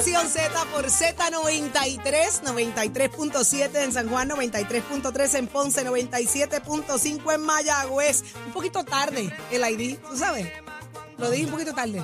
Nación 0.00 0.28
Z 0.30 0.64
por 0.72 0.86
Z93, 0.86 2.40
93.7 2.42 3.84
en 3.84 3.92
San 3.92 4.08
Juan, 4.08 4.30
93.3 4.30 5.34
en 5.34 5.46
Ponce, 5.46 5.86
97.5 5.86 7.34
en 7.34 7.40
Mayagüez. 7.42 8.22
Un 8.46 8.52
poquito 8.54 8.82
tarde 8.82 9.30
el 9.50 9.62
ID, 9.62 9.98
¿tú 9.98 10.16
sabes? 10.16 10.50
Lo 11.18 11.30
dije 11.30 11.44
un 11.44 11.50
poquito 11.50 11.74
tarde. 11.74 12.02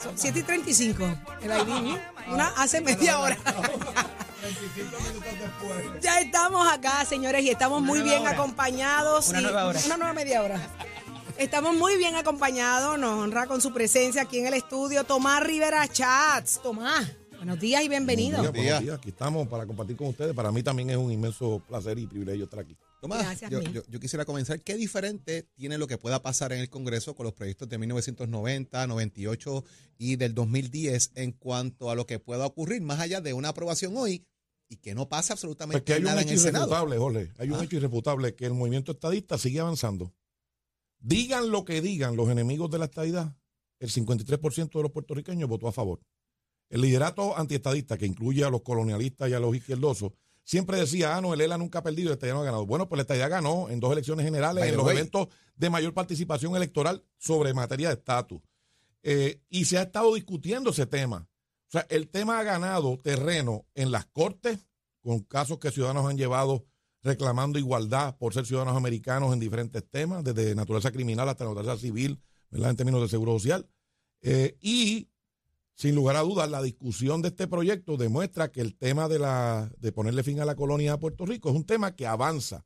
Son 0.00 0.16
7 0.16 0.38
y 0.38 0.42
35 0.44 1.04
el 1.42 1.50
ID, 1.50 1.98
una 2.28 2.46
hace 2.56 2.80
media 2.80 3.18
hora. 3.18 3.36
Ya 6.02 6.20
estamos 6.20 6.70
acá, 6.70 7.02
señores, 7.06 7.42
y 7.42 7.48
estamos 7.48 7.80
muy 7.80 8.02
bien 8.02 8.26
acompañados. 8.26 9.30
Una 9.30 9.40
nueva 9.40 9.64
hora. 9.64 9.80
Una 9.86 9.96
nueva 9.96 10.12
media 10.12 10.42
hora. 10.42 10.60
Estamos 11.36 11.74
muy 11.74 11.96
bien 11.96 12.14
acompañados, 12.14 12.96
nos 12.96 13.18
honra 13.18 13.46
con 13.46 13.60
su 13.60 13.72
presencia 13.72 14.22
aquí 14.22 14.38
en 14.38 14.46
el 14.46 14.54
estudio 14.54 15.02
Tomás 15.02 15.42
Rivera 15.42 15.88
Chats. 15.88 16.60
Tomás, 16.62 17.10
buenos 17.44 17.60
días 17.60 17.84
y 17.84 17.88
bienvenido. 17.90 18.38
Buenos 18.38 18.54
días, 18.54 18.64
buenos 18.66 18.82
días. 18.84 18.96
Aquí 18.98 19.08
estamos 19.10 19.46
para 19.48 19.66
compartir 19.66 19.96
con 19.96 20.06
ustedes. 20.08 20.34
Para 20.34 20.50
mí 20.50 20.62
también 20.62 20.88
es 20.90 20.96
un 20.96 21.12
inmenso 21.12 21.62
placer 21.68 21.98
y 21.98 22.06
privilegio 22.06 22.44
estar 22.44 22.60
aquí. 22.60 22.74
Tomás, 23.02 23.22
Gracias, 23.22 23.50
yo, 23.50 23.58
Mil. 23.60 23.70
yo- 23.72 23.82
yo 23.86 24.00
quisiera 24.00 24.24
comenzar. 24.24 24.60
¿Qué 24.62 24.76
diferente 24.76 25.42
tiene 25.54 25.76
lo 25.76 25.86
que 25.86 25.98
pueda 25.98 26.22
pasar 26.22 26.52
en 26.54 26.60
el 26.60 26.70
Congreso 26.70 27.14
con 27.14 27.24
los 27.24 27.34
proyectos 27.34 27.68
de 27.68 27.76
1990, 27.76 28.86
98 28.86 29.62
y 29.98 30.16
del 30.16 30.34
2010 30.34 31.10
en 31.16 31.32
cuanto 31.32 31.90
a 31.90 31.94
lo 31.94 32.06
que 32.06 32.18
pueda 32.18 32.46
ocurrir 32.46 32.80
más 32.80 32.98
allá 33.00 33.20
de 33.20 33.34
una 33.34 33.50
aprobación 33.50 33.94
hoy 33.96 34.24
y 34.70 34.76
que 34.76 34.94
no 34.94 35.10
pasa 35.10 35.34
absolutamente 35.34 35.84
que 35.84 35.92
hay 35.92 35.98
un 35.98 36.04
nada 36.06 36.22
en 36.22 36.28
hecho 36.28 36.34
el 36.34 36.40
Senado? 36.40 36.64
irrefutable, 36.66 36.96
Jorge. 36.98 37.32
Hay 37.38 37.50
un 37.50 37.60
Ah. 37.60 37.64
hecho 37.64 37.76
irrefutable 37.76 38.34
que 38.34 38.46
el 38.46 38.54
movimiento 38.54 38.92
estadista 38.92 39.36
sigue 39.36 39.60
avanzando. 39.60 40.14
Digan 40.98 41.50
lo 41.50 41.66
que 41.66 41.82
digan 41.82 42.16
los 42.16 42.30
enemigos 42.30 42.70
de 42.70 42.78
la 42.78 42.86
estadidad, 42.86 43.36
el 43.80 43.90
53% 43.90 44.78
de 44.78 44.82
los 44.84 44.92
puertorriqueños 44.92 45.46
votó 45.46 45.68
a 45.68 45.72
favor. 45.72 46.00
El 46.68 46.80
liderato 46.80 47.36
antiestadista, 47.36 47.96
que 47.96 48.06
incluye 48.06 48.44
a 48.44 48.50
los 48.50 48.62
colonialistas 48.62 49.30
y 49.30 49.34
a 49.34 49.40
los 49.40 49.54
izquierdosos, 49.54 50.12
siempre 50.44 50.78
decía, 50.78 51.16
ah, 51.16 51.20
no, 51.20 51.34
el 51.34 51.40
ELA 51.40 51.58
nunca 51.58 51.80
ha 51.80 51.82
perdido, 51.82 52.08
el 52.08 52.14
estadidad 52.14 52.34
no 52.34 52.42
ha 52.42 52.44
ganado. 52.44 52.66
Bueno, 52.66 52.88
pues 52.88 52.98
la 52.98 53.02
estadidad 53.02 53.30
ganó 53.30 53.68
en 53.70 53.80
dos 53.80 53.92
elecciones 53.92 54.24
generales, 54.24 54.62
By 54.62 54.70
en 54.70 54.76
los 54.76 54.86
way. 54.86 54.96
eventos 54.96 55.28
de 55.56 55.70
mayor 55.70 55.94
participación 55.94 56.54
electoral 56.56 57.04
sobre 57.16 57.54
materia 57.54 57.88
de 57.88 57.94
estatus. 57.94 58.40
Eh, 59.02 59.42
y 59.50 59.66
se 59.66 59.78
ha 59.78 59.82
estado 59.82 60.14
discutiendo 60.14 60.70
ese 60.70 60.86
tema. 60.86 61.28
O 61.68 61.70
sea, 61.70 61.86
el 61.90 62.08
tema 62.08 62.38
ha 62.38 62.42
ganado 62.42 62.98
terreno 62.98 63.66
en 63.74 63.90
las 63.90 64.06
cortes, 64.06 64.66
con 65.02 65.20
casos 65.20 65.58
que 65.58 65.70
ciudadanos 65.70 66.06
han 66.06 66.16
llevado 66.16 66.64
reclamando 67.02 67.58
igualdad 67.58 68.16
por 68.16 68.32
ser 68.32 68.46
ciudadanos 68.46 68.76
americanos 68.76 69.32
en 69.32 69.40
diferentes 69.40 69.84
temas, 69.88 70.24
desde 70.24 70.54
naturaleza 70.54 70.90
criminal 70.90 71.28
hasta 71.28 71.44
naturaleza 71.44 71.76
civil, 71.76 72.18
¿verdad? 72.50 72.70
en 72.70 72.76
términos 72.76 73.02
de 73.02 73.08
seguro 73.08 73.34
social. 73.34 73.68
Eh, 74.22 74.56
y, 74.60 75.10
sin 75.76 75.94
lugar 75.94 76.16
a 76.16 76.20
dudas, 76.20 76.48
la 76.50 76.62
discusión 76.62 77.20
de 77.22 77.28
este 77.28 77.46
proyecto 77.48 77.96
demuestra 77.96 78.50
que 78.52 78.60
el 78.60 78.76
tema 78.76 79.08
de, 79.08 79.18
la, 79.18 79.70
de 79.78 79.92
ponerle 79.92 80.22
fin 80.22 80.40
a 80.40 80.44
la 80.44 80.54
colonia 80.54 80.92
de 80.92 80.98
Puerto 80.98 81.26
Rico 81.26 81.50
es 81.50 81.56
un 81.56 81.64
tema 81.64 81.94
que 81.96 82.06
avanza. 82.06 82.64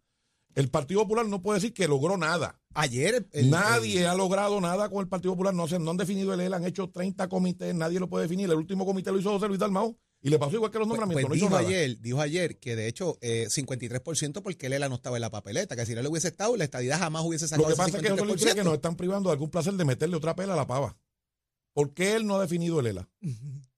El 0.54 0.68
Partido 0.70 1.02
Popular 1.02 1.26
no 1.26 1.40
puede 1.40 1.60
decir 1.60 1.72
que 1.72 1.86
logró 1.86 2.16
nada. 2.16 2.60
Ayer 2.74 3.28
el- 3.32 3.50
nadie 3.50 4.00
el- 4.00 4.06
ha 4.08 4.14
logrado 4.14 4.60
nada 4.60 4.88
con 4.88 5.00
el 5.00 5.08
Partido 5.08 5.32
Popular. 5.32 5.54
No, 5.54 5.68
se- 5.68 5.78
no 5.78 5.90
han 5.92 5.96
definido 5.96 6.34
el 6.34 6.40
ELA, 6.40 6.56
han 6.56 6.64
hecho 6.66 6.88
30 6.90 7.28
comités, 7.28 7.74
nadie 7.74 8.00
lo 8.00 8.08
puede 8.08 8.24
definir. 8.24 8.46
El 8.50 8.56
último 8.56 8.84
comité 8.84 9.12
lo 9.12 9.18
hizo 9.20 9.30
José 9.30 9.46
Luis 9.46 9.60
Dalmau 9.60 9.96
y 10.20 10.30
le 10.30 10.38
pasó 10.38 10.56
igual 10.56 10.70
que 10.72 10.78
los 10.78 10.88
pues, 10.88 10.98
nombramientos. 10.98 11.28
pues 11.28 11.40
no 11.40 11.46
hizo 11.46 11.54
dijo 11.54 11.62
nada. 11.62 11.68
ayer, 11.80 12.00
dijo 12.00 12.20
ayer 12.20 12.58
que 12.58 12.74
de 12.76 12.88
hecho 12.88 13.18
eh, 13.20 13.46
53% 13.48 14.42
porque 14.42 14.68
Lela 14.68 14.88
no 14.88 14.96
estaba 14.96 15.16
en 15.16 15.20
la 15.22 15.30
papeleta, 15.30 15.76
que 15.76 15.86
si 15.86 15.92
él 15.92 16.06
hubiese 16.06 16.28
estado, 16.28 16.56
la 16.56 16.64
estadidad 16.64 16.98
jamás 16.98 17.22
hubiese 17.24 17.44
Lo 17.44 17.48
sacado 17.50 17.66
que 17.68 17.72
ese 17.74 17.82
pasa 17.82 17.96
es 17.98 18.02
que 18.02 18.10
José 18.10 18.24
Luis 18.24 18.42
cree 18.42 18.54
que 18.54 18.60
53%. 18.60 18.64
nos 18.64 18.74
están 18.74 18.96
privando 18.96 19.28
de 19.30 19.32
algún 19.34 19.50
placer 19.50 19.74
de 19.74 19.84
meterle 19.84 20.16
otra 20.16 20.34
pela 20.34 20.54
a 20.54 20.56
la 20.56 20.66
pava. 20.66 20.96
¿Por 21.78 21.94
qué 21.94 22.16
él 22.16 22.26
no 22.26 22.34
ha 22.34 22.40
definido 22.40 22.80
el 22.80 22.88
ELA? 22.88 23.08
Que 23.20 23.28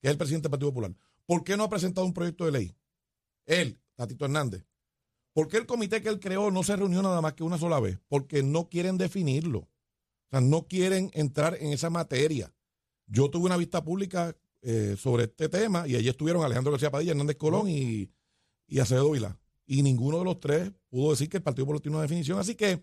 es 0.09 0.11
el 0.11 0.17
presidente 0.17 0.45
del 0.45 0.53
Partido 0.53 0.71
Popular. 0.71 0.97
¿Por 1.27 1.45
qué 1.45 1.55
no 1.59 1.65
ha 1.65 1.69
presentado 1.69 2.07
un 2.07 2.15
proyecto 2.15 2.47
de 2.47 2.53
ley? 2.53 2.75
Él, 3.45 3.79
Tatito 3.95 4.25
Hernández. 4.25 4.65
¿Por 5.35 5.49
qué 5.49 5.59
el 5.59 5.67
comité 5.67 6.01
que 6.01 6.09
él 6.09 6.19
creó 6.19 6.51
no 6.51 6.63
se 6.63 6.77
reunió 6.77 7.03
nada 7.03 7.21
más 7.21 7.35
que 7.35 7.45
una 7.45 7.59
sola 7.59 7.79
vez? 7.79 7.99
Porque 8.09 8.43
no 8.43 8.71
quieren 8.71 8.97
definirlo. 8.97 9.59
O 9.59 10.31
sea, 10.31 10.41
no 10.41 10.67
quieren 10.67 11.11
entrar 11.13 11.59
en 11.61 11.75
esa 11.75 11.91
materia. 11.91 12.51
Yo 13.07 13.29
tuve 13.29 13.45
una 13.45 13.59
vista 13.59 13.85
pública 13.85 14.35
eh, 14.63 14.97
sobre 14.99 15.25
este 15.25 15.51
tema 15.51 15.87
y 15.87 15.95
allí 15.95 16.09
estuvieron 16.09 16.43
Alejandro 16.43 16.73
García 16.73 16.91
Padilla, 16.91 17.11
Hernández 17.11 17.37
Colón 17.37 17.69
y, 17.69 18.11
y 18.67 18.79
Acevedo 18.79 19.11
Vilá. 19.11 19.39
Y 19.67 19.83
ninguno 19.83 20.21
de 20.21 20.25
los 20.25 20.41
tres 20.41 20.73
pudo 20.89 21.11
decir 21.11 21.29
que 21.29 21.37
el 21.37 21.43
Partido 21.43 21.67
Popular 21.67 21.83
tiene 21.83 21.97
una 21.99 22.03
definición. 22.05 22.39
Así 22.39 22.55
que 22.55 22.83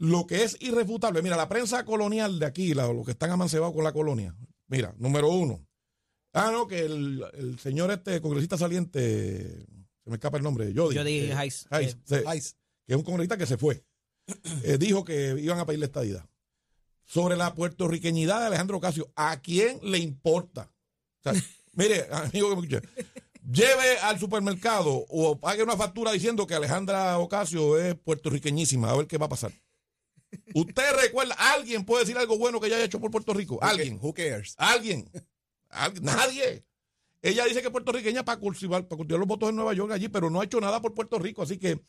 lo 0.00 0.26
que 0.26 0.42
es 0.44 0.56
irrefutable, 0.60 1.20
mira, 1.22 1.36
la 1.36 1.48
prensa 1.48 1.84
colonial 1.84 2.38
de 2.38 2.46
aquí, 2.46 2.72
la- 2.74 2.90
los 2.92 3.04
que 3.04 3.12
están 3.12 3.30
amancebados 3.30 3.74
con 3.74 3.84
la 3.84 3.92
colonia, 3.92 4.34
mira, 4.66 4.94
número 4.98 5.28
uno. 5.28 5.64
Ah, 6.32 6.50
no, 6.52 6.66
que 6.66 6.80
el, 6.80 7.22
el 7.34 7.58
señor 7.58 7.90
este 7.90 8.20
congresista 8.20 8.56
saliente, 8.56 9.66
se 10.02 10.10
me 10.10 10.14
escapa 10.14 10.38
el 10.38 10.42
nombre, 10.42 10.72
Jody. 10.74 10.96
Jody 10.96 11.18
eh, 11.18 11.34
Hayes. 11.34 11.66
Hayes, 11.70 11.96
Eh, 12.10 12.22
Ay, 12.26 12.40
que 12.40 12.94
es 12.94 12.96
un 12.96 13.02
congresista 13.02 13.36
que 13.36 13.46
se 13.46 13.58
fue, 13.58 13.84
eh, 14.64 14.78
dijo 14.78 15.04
que 15.04 15.36
iban 15.38 15.58
a 15.58 15.66
pedirle 15.66 15.86
estadidad. 15.86 16.24
Sobre 17.04 17.36
la 17.36 17.54
puertorriqueñidad 17.54 18.40
de 18.40 18.46
Alejandro 18.46 18.76
Ocasio, 18.78 19.12
¿a 19.16 19.40
quién 19.40 19.80
le 19.82 19.98
importa? 19.98 20.72
O 21.18 21.22
sea, 21.22 21.32
mire, 21.74 22.06
amigo 22.12 22.48
que 22.50 22.56
me 22.56 22.66
escucha, 22.66 22.88
lleve 23.52 23.98
al 24.02 24.18
supermercado 24.18 25.04
o 25.08 25.38
pague 25.38 25.62
una 25.62 25.76
factura 25.76 26.12
diciendo 26.12 26.46
que 26.46 26.54
Alejandra 26.54 27.18
Ocasio 27.18 27.76
es 27.78 27.96
puertorriqueñísima, 27.96 28.90
a 28.90 28.96
ver 28.96 29.06
qué 29.06 29.18
va 29.18 29.26
a 29.26 29.30
pasar. 29.30 29.52
Usted 30.54 30.92
recuerda, 31.00 31.34
alguien 31.38 31.84
puede 31.84 32.04
decir 32.04 32.16
algo 32.18 32.38
bueno 32.38 32.60
que 32.60 32.66
ella 32.68 32.76
haya 32.76 32.84
hecho 32.84 33.00
por 33.00 33.10
Puerto 33.10 33.34
Rico. 33.34 33.58
Alguien, 33.62 33.98
Who 34.00 34.12
cares? 34.14 34.54
alguien, 34.58 35.10
Alguien. 35.68 36.04
nadie. 36.04 36.64
Ella 37.22 37.44
dice 37.44 37.60
que 37.60 37.66
es 37.66 37.72
puertorriqueña 37.72 38.24
para 38.24 38.40
cultivar, 38.40 38.88
para 38.88 38.96
cultivar 38.96 39.18
los 39.20 39.28
votos 39.28 39.50
en 39.50 39.56
Nueva 39.56 39.74
York 39.74 39.92
allí, 39.92 40.08
pero 40.08 40.30
no 40.30 40.40
ha 40.40 40.44
hecho 40.44 40.60
nada 40.60 40.80
por 40.80 40.94
Puerto 40.94 41.18
Rico. 41.18 41.42
Así 41.42 41.58
que 41.58 41.82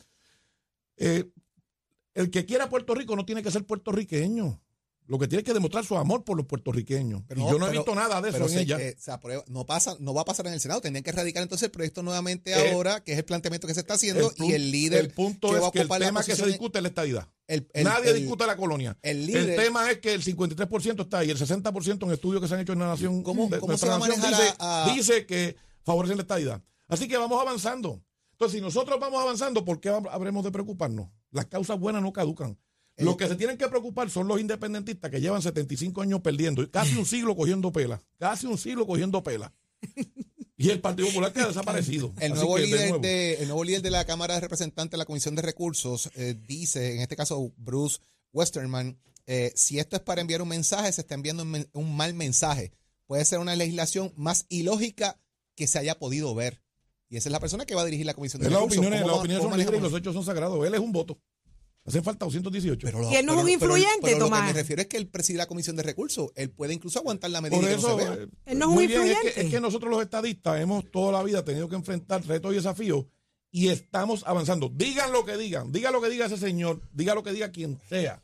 eh, 0.97 1.29
el 2.13 2.29
que 2.29 2.46
quiera 2.46 2.69
Puerto 2.69 2.94
Rico 2.94 3.16
no 3.16 3.25
tiene 3.25 3.41
que 3.41 3.50
ser 3.52 3.66
puertorriqueño. 3.66 4.62
Lo 5.07 5.19
que 5.19 5.28
tiene 5.28 5.44
que 5.44 5.53
demostrar 5.53 5.84
su 5.84 5.97
amor 5.97 6.23
por 6.23 6.38
los 6.38 6.45
puertorriqueños. 6.45 7.23
Pero 7.28 7.41
y 7.41 7.44
no, 7.44 7.51
yo 7.51 7.59
no 7.59 7.67
he 7.67 7.72
visto 7.72 7.94
nada 7.95 8.22
de 8.22 8.29
eso 8.29 8.47
en 8.47 8.57
ella. 8.59 8.79
eh, 8.79 8.95
se 8.97 9.12
aprueba- 9.12 9.44
no 9.47 9.66
pasa, 9.66 9.97
no 10.00 10.13
va 10.13 10.22
a 10.22 10.25
pasar 10.25 10.47
en 10.47 10.53
el 10.53 10.59
Senado. 10.62 10.79
Tendrían 10.79 11.03
que 11.03 11.09
erradicar 11.09 11.44
entonces 11.44 11.66
el 11.66 11.72
proyecto 11.72 12.01
nuevamente 12.01 12.51
Eh, 12.51 12.72
ahora, 12.72 13.03
que 13.03 13.11
es 13.13 13.17
el 13.17 13.25
planteamiento 13.25 13.67
que 13.67 13.73
se 13.73 13.81
está 13.81 13.95
haciendo, 13.95 14.31
y 14.38 14.53
el 14.53 14.72
líder 14.72 15.00
el 15.06 15.11
punto 15.11 15.50
que 15.50 15.59
va 15.59 15.66
a 15.66 15.67
es 15.67 15.72
que 15.73 15.81
el 15.81 15.88
tema 15.90 16.23
que 16.23 16.35
se 16.35 16.45
discute 16.45 16.79
es 16.79 16.84
la 16.84 16.90
estadidad. 16.90 17.28
el- 17.47 17.67
el- 17.73 17.84
Nadie 17.84 18.11
el- 18.11 18.16
discute 18.19 18.47
la 18.47 18.56
colonia. 18.56 18.97
el 19.01 19.25
líder- 19.25 19.57
tema 19.57 19.91
es 19.91 19.97
que 19.97 20.13
el 20.13 20.23
53% 20.23 21.03
está 21.03 21.17
ahí, 21.19 21.29
el 21.31 21.38
60% 21.38 22.06
en 22.06 22.11
estudios 22.13 22.41
que 22.41 22.47
se 22.47 22.53
han 22.53 22.61
hecho 22.61 22.72
en 22.72 22.79
la 22.79 22.88
nación. 22.88 23.22
¿Cómo- 23.23 23.50
de- 23.50 23.59
cómo 23.59 23.78
se 23.78 23.88
va 23.88 23.97
nación 24.00 24.22
dice, 24.22 24.53
a- 24.59 24.85
a- 24.90 24.94
dice 24.94 25.25
que 25.25 25.57
favorecen 25.84 26.16
la 26.16 26.22
estadidad. 26.22 26.61
Así 26.88 27.09
que 27.09 27.17
vamos 27.17 27.41
avanzando. 27.41 28.01
Entonces, 28.34 28.57
si 28.57 28.61
nosotros 28.61 28.97
vamos 29.00 29.22
avanzando, 29.22 29.66
¿por 29.66 29.81
qué 29.81 29.91
hab- 29.91 30.07
habremos 30.09 30.44
de 30.45 30.51
preocuparnos? 30.51 31.09
Las 31.31 31.47
causas 31.47 31.78
buenas 31.78 32.01
no 32.01 32.13
caducan. 32.13 32.57
Los 32.97 33.18
que 33.18 33.28
se 33.28 33.35
tienen 33.35 33.57
que 33.57 33.68
preocupar 33.68 34.09
son 34.09 34.28
los 34.28 34.40
independentistas 34.40 35.09
que 35.09 35.19
llevan 35.22 35.41
75 35.41 36.02
años 36.02 36.22
perdiendo, 36.22 36.69
casi 36.69 36.96
un 36.97 37.06
siglo 37.06 37.35
cogiendo 37.35 37.72
pela, 37.72 38.02
casi 38.18 38.46
un 38.47 38.57
siglo 38.57 38.85
cogiendo 38.85 39.24
pela. 39.24 39.53
Y 40.57 40.69
el 40.69 40.79
Partido 40.79 41.07
Popular 41.07 41.34
que 41.34 41.40
ha 41.41 41.47
desaparecido. 41.47 42.13
El 42.19 42.34
nuevo, 42.35 42.56
que, 42.56 42.62
de 42.62 42.68
líder 42.68 42.90
nuevo. 42.90 43.00
de, 43.03 43.34
el 43.35 43.47
nuevo 43.47 43.63
líder 43.63 43.81
de 43.81 43.90
la 43.90 44.06
Cámara 44.06 44.35
de 44.35 44.41
Representantes 44.41 44.91
de 44.91 44.97
la 44.97 45.06
Comisión 45.06 45.34
de 45.34 45.41
Recursos 45.41 46.12
eh, 46.16 46.35
dice, 46.47 46.94
en 46.94 47.02
este 47.02 47.16
caso 47.16 47.52
Bruce 47.57 47.97
Westerman, 48.34 49.00
eh, 49.25 49.52
si 49.56 49.79
esto 49.79 49.96
es 49.96 50.02
para 50.03 50.22
enviar 50.22 50.41
un 50.44 50.50
mensaje, 50.50 50.91
se 50.91 51.02
está 51.02 51.16
enviando 51.16 51.44
un, 51.73 51.96
mal 51.96 52.13
mensaje. 52.13 52.72
Puede 53.08 53.25
ser 53.25 53.40
una 53.40 53.56
legislación 53.56 54.13
más 54.16 54.46
ilógica 54.50 55.19
que 55.56 55.66
se 55.66 55.79
haya 55.79 55.97
podido 55.97 56.35
ver. 56.35 56.62
Y 57.09 57.18
esa 57.18 57.29
es 57.29 57.34
la 57.34 57.40
persona 57.40 57.66
que 57.66 57.73
va 57.73 57.81
a 57.81 57.85
dirigir 57.85 58.06
la 58.06 58.13
Comisión 58.13 58.41
de 58.41 58.47
Es 58.47 58.53
Recursos. 58.53 58.78
opiniones, 58.78 59.02
¿Cómo 59.02 59.08
las 59.09 59.18
va- 59.18 59.22
opiniones 59.22 59.44
cómo 59.44 59.56
son 59.56 59.59
libres 59.59 59.79
y 59.79 59.84
los 59.84 59.94
hechos 60.00 60.13
son 60.13 60.23
sagrados. 60.25 60.66
Él 60.66 60.73
es 60.75 60.79
un 60.79 60.91
voto. 60.91 61.18
Hacen 61.84 62.03
falta 62.03 62.26
218. 62.26 62.85
Pero 62.85 63.00
lo- 63.02 63.11
Y 63.11 63.16
él 63.16 63.26
no 63.26 63.34
es 63.34 63.40
un 63.40 63.46
pero- 63.46 63.59
pero- 63.59 63.78
influyente, 63.78 64.00
pero 64.03 64.20
Lo 64.20 64.26
Tomás. 64.26 64.41
que 64.41 64.47
me 64.47 64.53
refiero 64.53 64.82
es 64.84 64.88
que 64.88 64.97
él 64.97 65.08
preside 65.08 65.38
la 65.40 65.47
Comisión 65.47 65.76
de 65.76 65.84
Recursos. 65.84 66.32
Él 66.35 66.52
puede 66.52 66.73
incluso 66.73 67.00
aguantar 67.00 67.32
la 67.32 67.41
medida 67.41 67.58
Por 67.59 67.66
y 67.66 67.67
que 67.76 67.82
no 67.82 67.88
eso, 67.88 67.97
se 68.00 68.03
vea. 68.05 68.14
eh, 68.23 68.28
Él 68.46 68.59
no 68.59 68.66
es 68.66 68.70
un 68.70 68.73
muy 68.76 68.88
bien, 68.88 69.00
es 69.02 69.05
influyente. 69.08 69.34
que, 69.34 69.41
es 69.47 69.50
que 69.52 69.59
nosotros 69.61 69.90
los 69.91 70.02
estadistas 70.02 70.59
hemos 70.61 70.90
toda 70.91 71.11
la 71.11 71.23
vida 71.23 71.44
tenido 71.44 71.67
que 71.67 71.76
enfrentar 71.76 72.26
retos 72.26 72.52
y 72.52 72.55
desafíos 72.55 73.05
y 73.52 73.70
estamos 73.70 74.23
avanzando. 74.28 74.70
Digan 74.70 75.11
lo 75.11 75.26
que 75.26 75.38
digan, 75.38 75.72
diga 75.72 75.90
lo 75.91 76.02
que 76.02 76.09
diga 76.09 76.28
ese 76.28 76.38
señor, 76.38 76.82
diga 76.94 77.16
lo 77.16 77.23
que 77.23 77.34
diga 77.34 77.52
quien 77.52 77.79
sea. 77.90 78.22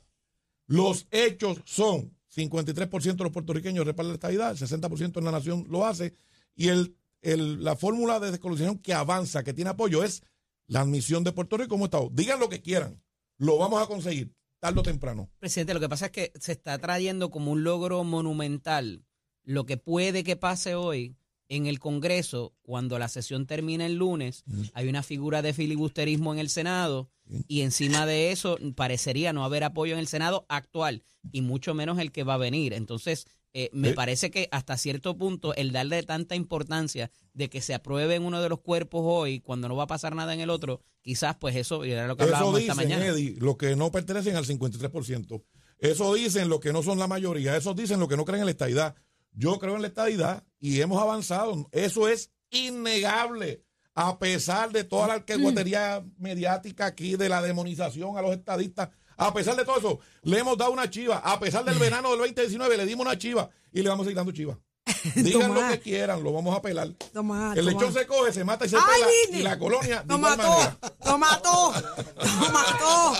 Los 0.68 1.08
hechos 1.12 1.60
son 1.66 2.14
53% 2.36 3.18
de 3.18 3.24
los 3.24 3.34
puertorriqueños 3.34 3.86
respaldan 3.86 4.12
la 4.12 4.16
estadidad, 4.16 4.52
el 4.52 4.58
60% 4.58 5.18
en 5.20 5.26
la 5.26 5.31
nación 5.31 5.66
lo 5.70 5.86
hace 5.86 6.14
y 6.56 6.68
el, 6.68 6.96
el- 7.22 7.64
la 7.64 7.76
fórmula 7.76 8.20
de 8.20 8.30
descolonización 8.31 8.78
que 8.78 8.94
avanza, 8.94 9.44
que 9.44 9.54
tiene 9.54 9.72
apoyo 9.72 10.04
es 10.04 10.22
la 10.68 10.81
admisión 10.81 11.24
de 11.24 11.31
Puerto 11.31 11.58
Rico 11.58 11.70
como 11.70 11.86
Estado. 11.86 12.10
Digan 12.12 12.40
lo 12.40 12.50
que 12.50 12.62
quieran, 12.62 13.02
lo 13.38 13.57
vamos 13.57 13.81
a 13.81 13.88
conseguir, 13.88 14.34
tarde 14.60 14.80
o 14.80 14.84
temprano. 14.84 15.30
Presidente, 15.39 15.74
lo 15.74 15.80
que 15.80 15.89
pasa 15.89 16.07
es 16.07 16.12
que 16.12 16.31
se 16.39 16.51
está 16.51 16.78
trayendo 16.78 17.30
como 17.30 17.51
un 17.51 17.63
logro 17.63 18.04
monumental 18.04 19.04
lo 19.48 19.66
que 19.66 19.78
puede 19.78 20.25
que 20.25 20.36
pase 20.36 20.75
hoy 20.75 21.16
en 21.48 21.68
el 21.68 21.80
Congreso 21.80 22.54
cuando 22.62 23.00
la 23.00 23.07
sesión 23.07 23.45
termine 23.45 23.86
el 23.86 23.95
lunes. 23.95 24.44
Hay 24.74 24.89
una 24.89 25.04
figura 25.04 25.42
de 25.42 25.54
filibusterismo 25.54 26.34
en 26.34 26.39
el 26.39 26.50
Senado 26.50 27.10
y 27.48 27.62
encima 27.62 28.06
de 28.06 28.34
eso 28.34 28.57
parecería 28.75 29.31
no 29.31 29.45
haber 29.45 29.63
apoyo 29.63 29.94
en 29.94 30.00
el 30.00 30.07
Senado 30.07 30.45
actual 30.50 31.04
y 31.31 31.42
mucho 31.42 31.74
menos 31.74 31.98
el 32.00 32.12
que 32.12 32.24
va 32.24 32.33
a 32.33 32.38
venir. 32.38 32.74
Entonces, 32.74 33.25
eh, 33.59 33.69
me 33.74 33.89
Sí. 33.89 33.94
parece 33.95 34.30
que 34.30 34.48
hasta 34.51 34.77
cierto 34.77 35.18
punto 35.18 35.56
el 35.56 35.71
darle 35.71 36.04
tanta 36.04 36.36
importancia 36.36 37.09
de 37.33 37.50
que 37.50 37.59
se 37.62 37.74
apruebe 37.74 38.13
en 38.13 38.24
uno 38.24 38.39
de 38.42 38.50
los 38.50 38.59
cuerpos 38.59 39.01
hoy 39.04 39.39
cuando 39.39 39.68
no 39.68 39.75
va 39.75 39.86
a 39.86 39.88
pasar 39.88 40.13
nada 40.15 40.33
en 40.36 40.42
el 40.42 40.51
otro, 40.51 40.81
quizás 41.01 41.38
pues 41.38 41.56
eso, 41.56 41.83
y 41.83 41.92
era 41.92 42.06
lo 42.06 42.15
que 42.15 42.24
Eso 42.25 42.36
hablábamos 42.36 42.59
esta 42.62 42.74
dicen, 42.74 42.88
mañana. 42.89 43.06
Eddie, 43.12 43.36
los 43.39 43.57
que 43.57 43.75
no 43.75 43.92
pertenecen 43.92 44.36
al 44.36 44.45
53%. 44.45 45.44
Eso 45.80 46.13
dicen 46.13 46.50
los 46.50 46.59
que 46.59 46.71
no 46.71 46.83
son 46.83 47.00
la 47.00 47.07
mayoría. 47.07 47.57
Eso 47.57 47.74
dicen 47.74 48.00
los 48.00 48.07
que 48.07 48.15
no 48.18 48.25
creen 48.25 48.42
en 48.42 48.45
la 48.45 48.51
estadidad. 48.51 48.95
Yo 49.31 49.57
creo 49.59 49.75
en 49.75 49.81
la 49.81 49.88
estadidad 49.88 50.44
y 50.59 50.80
hemos 50.81 51.01
avanzado. 51.01 51.68
Eso 51.71 52.07
es 52.07 52.31
innegable. 52.51 53.63
A 53.95 54.19
pesar 54.19 54.71
de 54.71 54.83
toda 54.83 55.07
la 55.07 55.13
alcahuetería 55.15 56.06
mediática 56.19 56.86
aquí, 56.86 57.15
de 57.15 57.30
la 57.30 57.42
demonización 57.42 58.18
a 58.18 58.21
los 58.21 58.31
estadistas, 58.36 58.89
a 59.18 59.34
pesar 59.34 59.56
de 59.56 59.66
todo 59.66 59.78
eso, 59.78 60.00
le 60.24 60.40
hemos 60.40 60.58
dado 60.58 60.72
una 60.72 60.90
chiva. 60.90 61.18
A 61.18 61.40
pesar 61.40 61.66
del 61.66 61.78
verano 61.78 62.10
del 62.12 62.19
2019, 62.19 62.78
le 62.78 62.86
dimos 62.86 63.06
una 63.06 63.18
chiva 63.18 63.50
y 63.72 63.81
le 63.81 63.90
vamos 63.90 64.04
a 64.04 64.06
seguir 64.06 64.18
dando 64.18 64.31
chiva. 64.31 64.58
Digan 65.16 65.54
lo 65.54 65.68
que 65.68 65.80
quieran, 65.80 66.24
lo 66.24 66.31
vamos 66.31 66.56
a 66.56 66.62
pelar. 66.62 66.90
Tomás, 67.14 67.58
El 67.58 67.66
lechón 67.66 67.92
se 67.94 68.08
coge, 68.08 68.31
se 68.31 68.44
mata 68.44 68.66
y 68.66 68.69
se 68.69 68.78
¡Ay, 68.78 69.02
pela. 69.25 69.38
Y 69.38 69.44
la 69.44 69.60
colonia, 69.60 70.04
Lo 70.08 70.18
mató, 70.18 70.78
lo 71.06 71.18
mató, 71.18 71.74
lo 72.16 72.52
mató. 72.52 73.14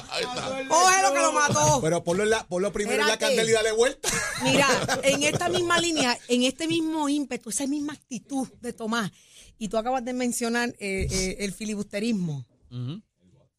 Cógelo 0.69 1.13
que 1.13 1.19
lo 1.19 1.33
mató. 1.33 1.81
Pero 1.81 2.03
ponlo, 2.03 2.23
en 2.23 2.29
la, 2.29 2.47
ponlo 2.47 2.71
primero 2.71 3.01
en 3.01 3.07
la 3.07 3.17
candela 3.17 3.49
y 3.49 3.53
dale 3.53 3.71
vuelta. 3.73 4.09
Mira, 4.44 4.67
en 5.03 5.23
esta 5.23 5.49
misma 5.49 5.79
línea, 5.79 6.17
en 6.27 6.44
este 6.44 6.67
mismo 6.67 7.09
ímpetu, 7.09 7.49
esa 7.49 7.67
misma 7.67 7.94
actitud 7.94 8.47
de 8.61 8.73
Tomás, 8.73 9.11
y 9.57 9.67
tú 9.67 9.77
acabas 9.77 10.05
de 10.05 10.13
mencionar 10.13 10.69
eh, 10.79 11.07
eh, 11.09 11.38
el 11.39 11.53
filibusterismo. 11.53 12.45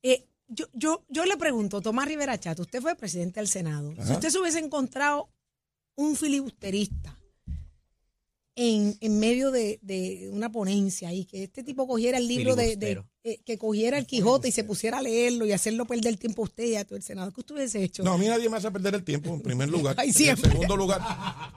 Eh, 0.03 0.27
yo, 0.49 0.67
yo, 0.73 1.05
yo 1.09 1.25
le 1.25 1.37
pregunto, 1.37 1.81
Tomás 1.81 2.09
Rivera 2.09 2.39
Chato, 2.39 2.63
usted 2.63 2.81
fue 2.81 2.95
presidente 2.97 3.41
del 3.41 3.49
Senado. 3.49 3.95
Si 4.05 4.13
usted 4.13 4.31
se 4.31 4.39
hubiese 4.39 4.59
encontrado 4.59 5.29
un 5.95 6.17
filibusterista 6.17 7.19
en, 8.55 8.97
en 9.01 9.21
medio 9.21 9.51
de, 9.53 9.79
de 9.83 10.31
una 10.33 10.51
ponencia 10.51 11.13
y 11.13 11.25
que 11.27 11.45
este 11.45 11.63
tipo 11.63 11.87
cogiera 11.87 12.19
el 12.19 12.27
libro 12.27 12.57
de, 12.57 13.03
eh, 13.23 13.41
que 13.45 13.57
cogiera 13.57 13.99
el 13.99 14.07
Quijote 14.07 14.49
y 14.49 14.53
se 14.53 14.65
pusiera 14.65 14.99
a 14.99 15.03
leerlo 15.03 15.47
y 15.47 15.53
hacerlo 15.53 15.85
perder 15.87 16.17
tiempo 16.17 16.43
a 16.43 16.47
usted 16.47 16.65
y 16.65 16.75
a 16.75 16.85
todo 16.85 16.97
el 16.97 17.03
Senado, 17.03 17.33
¿qué 17.33 17.41
usted 17.41 17.55
hubiese 17.55 17.85
hecho? 17.85 18.03
No, 18.03 18.15
a 18.15 18.19
mí 18.19 18.27
nadie 18.27 18.49
me 18.49 18.57
hace 18.57 18.71
perder 18.71 18.97
el 18.97 19.05
tiempo, 19.05 19.33
en 19.33 19.43
primer 19.43 19.69
lugar. 19.71 19.95
Ay, 19.99 20.09
y 20.09 20.11
en 20.11 20.15
siempre. 20.15 20.51
segundo 20.51 20.77
lugar, 20.77 21.01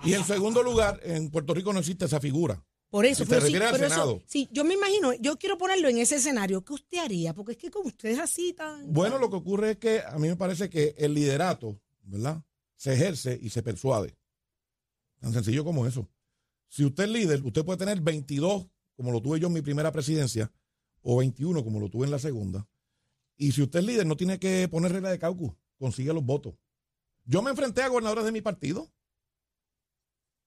y 0.03 0.13
en 0.13 0.23
segundo 0.25 0.61
lugar, 0.61 0.99
en 1.03 1.31
Puerto 1.31 1.53
Rico 1.53 1.73
no 1.73 1.79
existe 1.79 2.05
esa 2.05 2.19
figura. 2.19 2.63
Por 2.91 3.05
eso, 3.05 3.23
Si 3.23 3.29
pero 3.29 3.45
eso- 3.47 4.21
sí, 4.27 4.49
yo 4.51 4.65
me 4.65 4.73
imagino, 4.73 5.13
yo 5.13 5.37
quiero 5.39 5.57
ponerlo 5.57 5.87
en 5.87 5.97
ese 5.97 6.17
escenario. 6.17 6.63
¿Qué 6.65 6.73
usted 6.73 6.97
haría? 6.97 7.33
Porque 7.33 7.53
es 7.53 7.57
que 7.57 7.71
con 7.71 7.87
ustedes 7.87 8.19
así 8.19 8.51
tan. 8.51 8.91
Bueno, 8.91 9.17
lo 9.17 9.29
que 9.29 9.37
ocurre 9.37 9.71
es 9.71 9.77
que 9.77 10.01
a 10.01 10.17
mí 10.19 10.27
me 10.27 10.35
parece 10.35 10.69
que 10.69 10.93
el 10.97 11.13
liderato, 11.13 11.79
¿verdad? 12.03 12.43
Se 12.75 12.93
ejerce 12.93 13.39
y 13.41 13.49
se 13.49 13.63
persuade. 13.63 14.17
Tan 15.21 15.31
sencillo 15.31 15.63
como 15.63 15.87
eso. 15.87 16.09
Si 16.67 16.83
usted 16.83 17.05
es 17.05 17.09
líder, 17.09 17.41
usted 17.45 17.63
puede 17.63 17.77
tener 17.77 18.01
22, 18.01 18.67
como 18.97 19.11
lo 19.13 19.21
tuve 19.21 19.39
yo 19.39 19.47
en 19.47 19.53
mi 19.53 19.61
primera 19.61 19.91
presidencia, 19.93 20.51
o 21.01 21.17
21, 21.17 21.63
como 21.63 21.79
lo 21.79 21.89
tuve 21.89 22.05
en 22.05 22.11
la 22.11 22.19
segunda. 22.19 22.67
Y 23.37 23.53
si 23.53 23.61
usted 23.61 23.79
es 23.79 23.85
líder, 23.85 24.05
no 24.05 24.17
tiene 24.17 24.37
que 24.37 24.67
poner 24.67 24.91
regla 24.91 25.11
de 25.11 25.17
caucus, 25.17 25.53
consigue 25.77 26.13
los 26.13 26.25
votos. 26.25 26.55
Yo 27.23 27.41
me 27.41 27.51
enfrenté 27.51 27.83
a 27.83 27.87
gobernadores 27.87 28.25
de 28.25 28.31
mi 28.33 28.41
partido. 28.41 28.91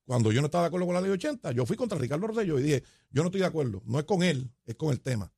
Cuando 0.07 0.33
yo 0.33 0.41
no 0.43 0.47
estaba 0.47 0.65
de 0.65 0.69
acuerdo 0.69 0.87
con 0.87 0.95
la 0.95 1.01
ley 1.01 1.11
80, 1.11 1.53
yo 1.53 1.65
fui 1.65 1.77
contra 1.77 1.99
Ricardo 1.99 2.27
Rosselló 2.27 2.59
y 2.59 2.63
dije, 2.63 2.83
yo 3.11 3.23
no 3.23 3.29
estoy 3.29 3.41
de 3.41 3.47
acuerdo. 3.47 3.83
No 3.87 3.99
es 3.99 4.05
con 4.05 4.23
él, 4.23 4.51
es 4.67 4.75
con 4.75 4.91
el 4.93 5.01
tema. 5.01 5.33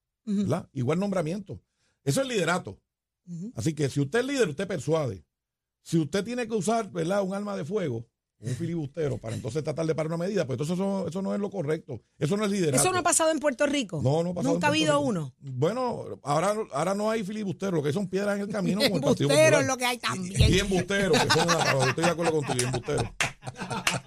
Igual 0.72 0.98
nombramiento. 0.98 1.60
Eso 2.04 2.20
es 2.22 2.28
liderato. 2.28 2.80
Así 3.54 3.74
que 3.74 3.88
si 3.88 4.00
usted 4.00 4.20
es 4.20 4.24
líder, 4.26 4.48
usted 4.48 4.66
persuade. 4.66 5.24
Si 5.82 5.98
usted 5.98 6.24
tiene 6.24 6.48
que 6.48 6.54
usar, 6.54 6.90
¿verdad? 6.90 7.22
Un 7.22 7.32
arma 7.34 7.56
de 7.56 7.64
fuego, 7.64 8.08
un 8.40 8.54
filibustero, 8.56 9.18
para 9.18 9.36
entonces 9.36 9.62
tratar 9.62 9.86
de 9.86 9.94
parar 9.94 10.08
una 10.12 10.24
medida, 10.24 10.44
pues 10.46 10.54
entonces 10.58 10.74
eso, 10.74 11.06
eso 11.08 11.22
no 11.22 11.32
es 11.32 11.40
lo 11.40 11.48
correcto. 11.48 12.00
Eso 12.18 12.36
no 12.36 12.44
es 12.44 12.50
liderato. 12.50 12.82
Eso 12.82 12.92
no 12.92 12.98
ha 12.98 13.02
pasado 13.04 13.30
en 13.30 13.38
Puerto 13.38 13.66
Rico. 13.66 14.00
No, 14.02 14.24
no 14.24 14.30
ha 14.30 14.34
pasado 14.34 14.54
Nunca 14.54 14.66
ha 14.66 14.70
habido 14.70 14.94
Rico. 14.94 15.08
uno. 15.08 15.34
Bueno, 15.38 16.20
ahora, 16.24 16.54
ahora 16.72 16.94
no 16.94 17.08
hay 17.08 17.22
filibusteros, 17.22 17.74
lo 17.74 17.82
que 17.84 17.92
son 17.92 18.08
piedras 18.08 18.34
en 18.36 18.42
el 18.42 18.48
camino. 18.48 18.80
como 18.80 18.96
el 18.96 19.00
Partido 19.02 19.28
Popular. 19.28 19.60
es 19.60 19.66
lo 19.68 19.76
que 19.76 19.84
hay 19.86 19.98
también. 19.98 20.52
Y 20.54 20.58
embusteros, 20.58 21.18
que 21.22 21.30
son 21.30 21.48
una, 21.48 21.88
estoy 21.88 22.04
de 22.04 22.10
acuerdo 22.10 22.32
contigo, 22.32 22.64
embusteros. 22.66 23.04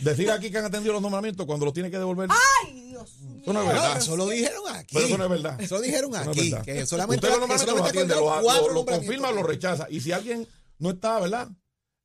Decir 0.00 0.30
aquí 0.30 0.50
que 0.50 0.58
han 0.58 0.64
atendido 0.66 0.92
los 0.92 1.02
nombramientos 1.02 1.46
cuando 1.46 1.64
los 1.66 1.74
tiene 1.74 1.90
que 1.90 1.98
devolver. 1.98 2.28
Ay, 2.64 2.82
Dios 2.90 3.18
mío. 3.20 3.42
Eso 3.42 3.52
no 3.52 3.60
es 3.60 3.66
No, 3.66 3.72
verdad. 3.72 3.96
eso 3.98 4.16
lo 4.16 4.28
dijeron 4.28 4.62
aquí. 4.74 4.94
Pero 4.94 5.06
eso 5.06 5.18
no 5.18 5.24
es 5.24 5.30
verdad. 5.30 5.60
Eso 5.60 5.74
lo 5.76 5.80
dijeron 5.82 6.10
no 6.10 6.16
aquí. 6.18 6.50
verdad. 6.50 6.64
que 6.64 6.86
solamente, 6.86 7.26
Usted 7.26 7.28
que 7.28 7.34
lo 7.34 7.46
normalmente 7.46 7.66
lo 7.66 7.70
solamente 7.78 7.98
atiende, 7.98 8.14
acordó 8.14 8.36
lo, 8.36 8.42
cuatro 8.42 8.62
lo- 8.62 8.68
lo 8.68 8.74
nombramientos. 8.74 9.06
confirma 9.06 9.28
o 9.28 9.32
lo 9.32 9.42
rechaza. 9.42 9.86
Y 9.90 10.00
si 10.00 10.12
alguien 10.12 10.46
no 10.78 10.90
está, 10.90 11.20
¿verdad? 11.20 11.48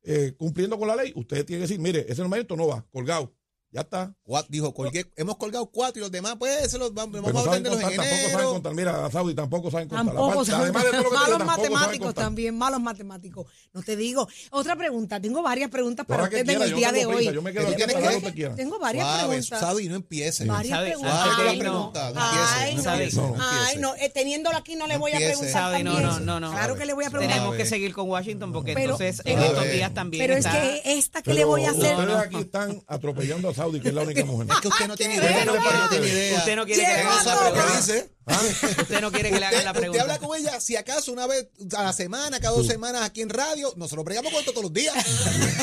Eh, 0.02 0.34
cumpliendo 0.38 0.78
con 0.78 0.88
la 0.88 0.96
ley, 0.96 1.12
usted 1.14 1.44
tiene 1.44 1.58
que 1.60 1.68
decir, 1.68 1.78
mire, 1.78 2.06
ese 2.08 2.22
nombramiento 2.22 2.56
no 2.56 2.66
va, 2.66 2.86
colgado. 2.90 3.32
Ya 3.72 3.82
está. 3.82 4.12
Dijo, 4.48 4.74
colgué- 4.74 5.12
hemos 5.16 5.36
colgado 5.36 5.70
cuatro 5.70 6.00
y 6.00 6.02
los 6.02 6.10
demás, 6.10 6.34
pues, 6.38 6.68
se 6.70 6.76
los 6.76 6.92
vamos, 6.92 7.12
Pero 7.12 7.22
vamos 7.22 7.34
no 7.34 7.40
a 7.40 7.44
saben 7.54 7.66
atenderlos 7.66 7.80
contar, 7.80 7.92
en 7.92 8.10
tampoco 8.10 8.30
saben 8.32 8.52
contar. 8.54 8.74
Mira, 8.74 9.10
Saudi 9.10 9.34
tampoco 9.34 9.70
saben 9.70 9.88
contar. 9.88 10.06
Tampoco 10.06 10.44
saben. 10.44 10.60
además 10.62 10.84
de 10.84 10.90
todo 10.90 11.02
lo 11.02 11.10
que 11.10 11.16
Malos 11.16 11.44
matemáticos 11.46 12.14
también, 12.14 12.58
malos 12.58 12.80
matemáticos. 12.80 13.46
No 13.72 13.82
te 13.82 13.94
digo. 13.94 14.26
Otra 14.50 14.74
pregunta, 14.74 15.20
tengo 15.20 15.40
varias 15.42 15.70
preguntas 15.70 16.04
para 16.04 16.24
ustedes 16.24 16.48
en 16.48 16.62
el 16.62 16.74
día 16.74 16.90
de 16.90 17.06
hoy. 17.06 17.32
yo 17.32 17.42
me 17.42 17.52
quedo 17.52 17.72
tienes 17.74 17.94
que- 17.94 18.32
que. 18.34 18.48
Tengo 18.50 18.78
varias 18.80 19.06
Suave, 19.06 19.28
preguntas. 19.28 19.60
Saudi, 19.60 19.88
no 19.88 19.94
empiece. 19.94 20.44
Varias 20.46 20.76
Sabe- 20.76 20.86
preguntas. 20.88 21.14
Ay, 21.22 21.52
no- 21.52 21.58
pregunta, 21.60 22.10
no 22.12 22.20
Ay, 22.20 22.70
empiece, 22.76 23.16
no. 23.16 23.36
Ay, 23.38 23.80
eh, 24.00 24.10
teniéndolo 24.10 24.56
aquí 24.56 24.74
no 24.74 24.88
le 24.88 24.96
voy 24.98 25.12
a 25.12 25.16
preguntar 25.18 25.50
Sabe, 25.52 25.84
no, 25.84 26.00
no, 26.00 26.18
no, 26.18 26.40
no. 26.40 26.50
Claro 26.50 26.74
que 26.76 26.86
le 26.86 26.92
voy 26.92 27.04
a 27.04 27.10
preguntar. 27.10 27.36
Tenemos 27.38 27.56
que 27.56 27.66
seguir 27.66 27.92
con 27.94 28.08
Washington 28.08 28.52
porque 28.52 28.72
entonces 28.72 29.22
en 29.24 29.38
estos 29.38 29.64
días 29.70 29.94
también 29.94 30.24
Pero 30.24 30.34
es 30.36 30.44
que 30.46 30.82
esta 30.98 31.22
que 31.22 31.34
le 31.34 31.44
voy 31.44 31.64
a 31.66 31.70
hacer. 31.70 31.96
Ustedes 31.96 32.16
aquí 32.16 32.36
están 32.36 32.82
atropellando 32.88 33.48
a 33.48 33.59
Saudi, 33.60 33.80
que 33.80 33.88
es 33.88 33.94
la 33.94 34.02
única 34.02 34.24
mujer. 34.24 34.46
Es 34.50 34.60
que 34.60 34.68
usted 34.68 34.88
no 34.88 34.96
tiene 34.96 35.14
Usted 35.16 35.30
idea. 35.30 35.44
no 35.44 35.52
Usted 35.52 35.64
no 35.74 35.88
quiere- 35.88 35.88
tiene 36.06 36.06
idea. 36.08 36.38
Usted 36.38 36.56
no 36.56 36.64
quiere 36.66 36.82
que 36.82 36.88
le 36.88 36.94
pregunta. 37.04 37.76
dice. 37.76 38.10
Usted 38.82 39.00
no 39.00 39.10
quiere 39.10 39.30
que 39.30 39.40
le 39.40 39.46
hagan 39.46 39.64
la 39.64 39.72
Usted, 39.72 39.88
usted 39.88 40.00
habla 40.00 40.18
pregunta. 40.18 40.26
con 40.28 40.38
ella, 40.52 40.60
si 40.60 40.76
acaso 40.76 41.10
una 41.10 41.26
vez 41.26 41.48
a 41.76 41.82
la 41.82 41.92
semana, 41.92 42.38
cada 42.38 42.54
dos 42.56 42.66
semanas 42.66 43.02
aquí 43.02 43.22
en 43.22 43.28
radio, 43.28 43.72
nosotros 43.76 44.04
bregamos 44.04 44.30
con 44.30 44.38
esto 44.40 44.52
todos 44.52 44.64
los 44.64 44.72
días. 44.72 44.94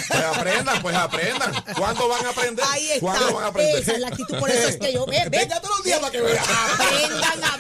Pues 0.08 0.24
aprendan, 0.24 0.82
pues 0.82 0.96
aprendan. 0.96 1.52
¿Cuándo 1.78 2.08
van 2.08 2.26
a 2.26 2.30
aprender? 2.30 2.66
Ahí 2.70 2.88
está. 2.88 3.00
¿Cuándo 3.02 3.34
van 3.34 3.44
a 3.44 3.48
aprender? 3.48 3.82
Esa 3.82 3.92
es 3.94 4.00
la 4.00 4.08
actitud. 4.08 4.38
Por 4.40 4.50
eso 4.50 4.68
es 4.70 4.78
que 4.78 4.94
yo. 4.94 5.06
Ve, 5.06 5.20
ve. 5.30 5.38
Venga 5.40 5.60
todos 5.62 5.78
los 5.78 5.86
días 5.86 6.00
para 6.00 6.12
que 6.12 6.22
vea. 6.22 6.44
Aprendan 6.44 7.44
a 7.44 7.57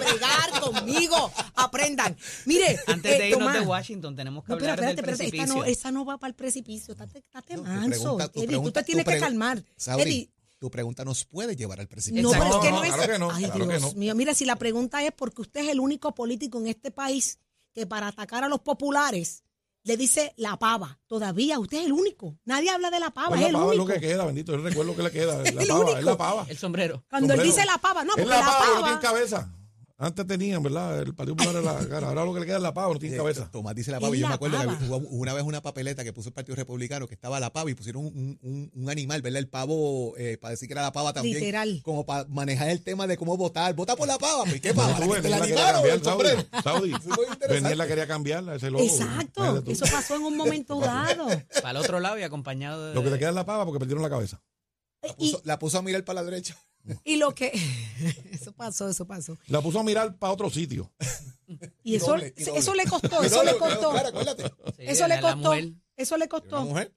conmigo. 1.06 1.32
Aprendan. 1.56 2.18
Mire. 2.46 2.80
Antes 2.88 3.12
eh, 3.14 3.18
de 3.20 3.30
irnos 3.30 3.40
Tomás. 3.48 3.60
de 3.62 3.66
Washington 3.68 4.16
tenemos 4.16 4.44
que 4.44 4.52
No, 4.52 4.58
pero 4.58 4.72
hablar 4.72 4.90
espérate, 4.90 5.02
del 5.02 5.14
espérate, 5.14 5.24
esta 5.38 5.46
precipicio. 5.54 5.66
no, 5.66 5.72
esa 5.80 5.92
no 5.92 6.06
va 6.06 6.18
para 6.18 6.30
el 6.30 6.36
precipicio. 6.36 6.92
Estate, 6.94 7.20
estate 7.20 7.56
No, 7.58 7.64
tu 7.64 7.70
manso. 7.70 7.90
pregunta- 7.90 8.28
tu 8.30 8.40
Eddie, 8.40 8.48
pregunta- 8.48 8.80
tú 8.82 8.86
te 8.86 8.86
tienes 8.86 9.06
que 9.06 9.20
calmar. 9.20 9.64
Saudi, 9.76 10.02
Eddie, 10.04 10.32
tu 10.60 10.72
pregunta 10.72 11.06
nos 11.06 11.26
puede 11.26 11.56
llevar 11.56 11.80
al 11.80 11.88
precipicio. 11.88 12.24
no, 12.24 12.32
pero 12.32 12.46
es 12.46 12.56
que 12.66 12.72
No, 12.72 12.78
no 12.78 12.84
es. 12.84 12.94
claro 12.94 13.14
que 13.14 13.20
no, 13.20 13.32
Ay, 13.32 13.44
claro 13.46 13.68
que 13.68 13.78
Dios 13.78 13.94
no. 13.94 14.00
mío. 14.00 14.16
Mira, 14.16 14.34
si 14.34 14.46
la 14.46 14.56
pregunta 14.56 15.04
es 15.04 15.12
porque 15.16 15.42
usted 15.42 15.62
es 15.62 15.70
el 15.70 15.80
único 15.80 16.14
político 16.16 16.60
en 16.60 16.68
este 16.68 16.92
país 16.92 17.40
que 17.74 17.86
para 17.86 18.08
atacar 18.08 18.44
a 18.44 18.48
los 18.48 18.62
populares 18.62 19.44
le 19.84 19.96
dice 19.96 20.34
la 20.36 20.58
pava. 20.58 21.00
Todavía 21.08 21.60
usted 21.60 21.78
es 21.78 21.86
el 21.86 21.94
único. 21.94 22.38
Nadie 22.44 22.70
habla 22.72 22.90
de 22.90 23.00
la 23.00 23.12
pava, 23.12 23.30
Pues 23.30 23.40
es 23.40 23.44
la 23.44 23.48
el 23.50 23.54
pava 23.54 23.72
es 23.72 23.78
lo 23.78 23.84
único. 23.84 24.00
que 24.02 24.06
queda, 24.08 24.26
bendito. 24.26 24.52
Yo 24.52 24.58
recuerdo 24.64 24.96
que 24.96 25.04
le 25.04 25.12
queda. 25.12 25.44
Es 25.46 25.54
la 25.56 25.62
el 25.62 25.68
pava, 25.70 25.80
único. 25.82 25.98
es 26.00 26.04
la 26.06 26.18
pava. 26.18 26.46
El 26.50 26.58
sombrero. 26.58 27.06
Cuando 27.10 27.34
él 27.34 27.40
Sombrero. 27.40 27.56
dice 27.56 27.66
la 27.66 27.78
pava, 27.78 28.04
no, 28.04 28.14
Es 28.18 28.24
porque 28.24 28.30
la 28.30 28.40
la 28.40 28.46
pava, 28.46 28.66
no 28.66 28.74
pava. 28.82 28.88
tiene 28.88 29.02
cabeza. 29.02 29.54
Antes 30.00 30.28
tenían, 30.28 30.62
¿verdad? 30.62 31.00
El 31.02 31.16
Partido 31.16 31.36
Popular 31.36 31.64
era 31.64 31.74
la 31.74 31.88
cara. 31.90 32.10
Ahora 32.10 32.24
lo 32.24 32.32
que 32.32 32.42
le 32.42 32.46
queda 32.46 32.58
es 32.58 32.62
la 32.62 32.72
pava, 32.72 32.94
no 32.94 33.00
tiene 33.00 33.18
cabeza. 33.18 33.50
Tomás 33.52 33.74
dice 33.74 33.90
la 33.90 34.00
pava. 34.00 34.16
y 34.16 34.20
Yo 34.20 34.26
la 34.26 34.30
me 34.30 34.36
acuerdo 34.36 34.60
que 34.78 34.86
hubo 34.86 34.98
una 34.98 35.34
vez 35.34 35.44
una 35.44 35.62
papeleta 35.64 36.04
que 36.04 36.14
puso 36.14 36.30
el 36.30 36.34
Partido 36.34 36.56
Republicano 36.56 37.08
que 37.08 37.16
estaba 37.16 37.40
la 37.40 37.52
pava 37.52 37.72
y 37.72 37.74
pusieron 37.74 38.06
un, 38.06 38.38
un- 38.44 38.72
un 38.76 38.90
animal, 38.92 39.24
¿verdad? 39.24 39.40
El 39.40 39.48
pavo, 39.50 40.14
eh, 40.18 40.38
para 40.40 40.52
decir 40.52 40.68
que 40.68 40.74
era 40.74 40.84
la 40.84 40.92
pava 40.92 41.14
también. 41.14 41.40
Literal. 41.40 41.82
Como 41.84 42.06
para 42.06 42.26
manejar 42.30 42.70
el 42.70 42.84
tema 42.84 43.08
de 43.08 43.18
cómo 43.18 43.38
votar. 43.38 43.74
Vota 43.74 43.96
por 43.96 44.08
la 44.08 44.20
pava. 44.20 44.48
¿Y 44.54 44.60
qué 44.60 44.72
pava? 44.72 44.96
Tú, 45.00 45.10
¿La 45.16 45.16
que 45.16 45.22
te 45.24 45.30
Beniel 45.30 45.56
la 45.56 45.72
la 45.74 45.82
quería 45.82 46.02
cambiar? 46.04 46.64
Saudi. 46.64 46.94
Beniel 47.50 47.78
la 47.80 47.88
quería 47.88 48.08
cambiarla, 48.08 48.56
ese 48.56 48.70
logo. 48.70 48.84
Exacto. 48.84 49.64
Eso 49.66 49.86
pasó 49.92 50.16
en 50.16 50.22
un 50.22 50.38
momento 50.38 50.80
dado. 50.80 51.26
Para 51.64 51.72
el 51.72 51.78
otro 51.78 52.00
lado 52.00 52.20
y 52.20 52.22
acompañado 52.22 52.90
de... 52.90 52.94
Lo 52.94 53.04
que 53.04 53.10
te 53.10 53.18
queda 53.18 53.30
es 53.30 53.36
la 53.36 53.48
pava 53.48 53.66
porque 53.66 53.80
perdieron 53.80 54.04
la 54.04 54.10
cabeza. 54.12 54.44
La 55.02 55.10
Y, 55.10 55.14
puso, 55.32 55.42
la 55.44 55.58
puso 55.58 55.78
a 55.80 55.82
mirar 55.82 56.04
para 56.04 56.22
la 56.22 56.30
derecha. 56.30 56.56
Y 57.04 57.18
lo 57.18 57.34
que. 57.34 57.52
Eso 58.32 58.52
pasó, 58.54 58.88
eso 58.88 59.06
pasó. 59.06 59.38
La 59.48 59.62
puso 59.62 59.80
a 59.80 59.84
mirar 59.84 60.16
para 60.18 60.34
otro 60.34 60.50
sitio. 60.50 60.92
Y 61.84 61.96
eso, 61.96 62.08
doble, 62.08 62.34
y 62.36 62.44
doble. 62.44 62.60
eso 62.60 62.74
le 62.76 62.86
costó, 62.86 63.24
eso 63.24 63.44
le 63.44 63.58
costó. 63.58 63.92
Claro, 63.92 64.10
acuérdate. 64.10 64.44
Sí, 64.44 64.52
Eso 64.80 65.08
le 65.08 65.20
costó. 65.22 65.54
Eso 65.96 66.18
le 66.18 66.28
costó. 66.28 66.66
mujer. 66.66 66.94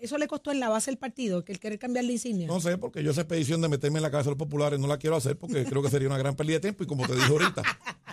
Eso 0.00 0.18
le 0.18 0.26
costó 0.26 0.50
en 0.50 0.58
la 0.58 0.68
base 0.68 0.90
del 0.90 0.98
partido, 0.98 1.44
que 1.44 1.52
el 1.52 1.60
querer 1.60 1.78
cambiar 1.78 2.04
la 2.04 2.10
insignia. 2.10 2.48
No 2.48 2.60
sé, 2.60 2.76
porque 2.76 3.04
yo 3.04 3.12
esa 3.12 3.20
expedición 3.20 3.60
de 3.60 3.68
meterme 3.68 3.98
en 4.00 4.02
la 4.02 4.10
cabeza 4.10 4.30
de 4.30 4.32
los 4.32 4.38
populares 4.38 4.80
no 4.80 4.88
la 4.88 4.98
quiero 4.98 5.14
hacer 5.14 5.38
porque 5.38 5.64
creo 5.64 5.80
que 5.80 5.90
sería 5.90 6.08
una 6.08 6.18
gran 6.18 6.34
pérdida 6.34 6.56
de 6.56 6.60
tiempo 6.60 6.82
y 6.82 6.86
como 6.88 7.06
te 7.06 7.14
dije 7.14 7.28
ahorita, 7.28 7.62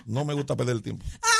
no 0.06 0.24
me 0.24 0.32
gusta 0.34 0.54
perder 0.54 0.76
el 0.76 0.82
tiempo. 0.82 1.04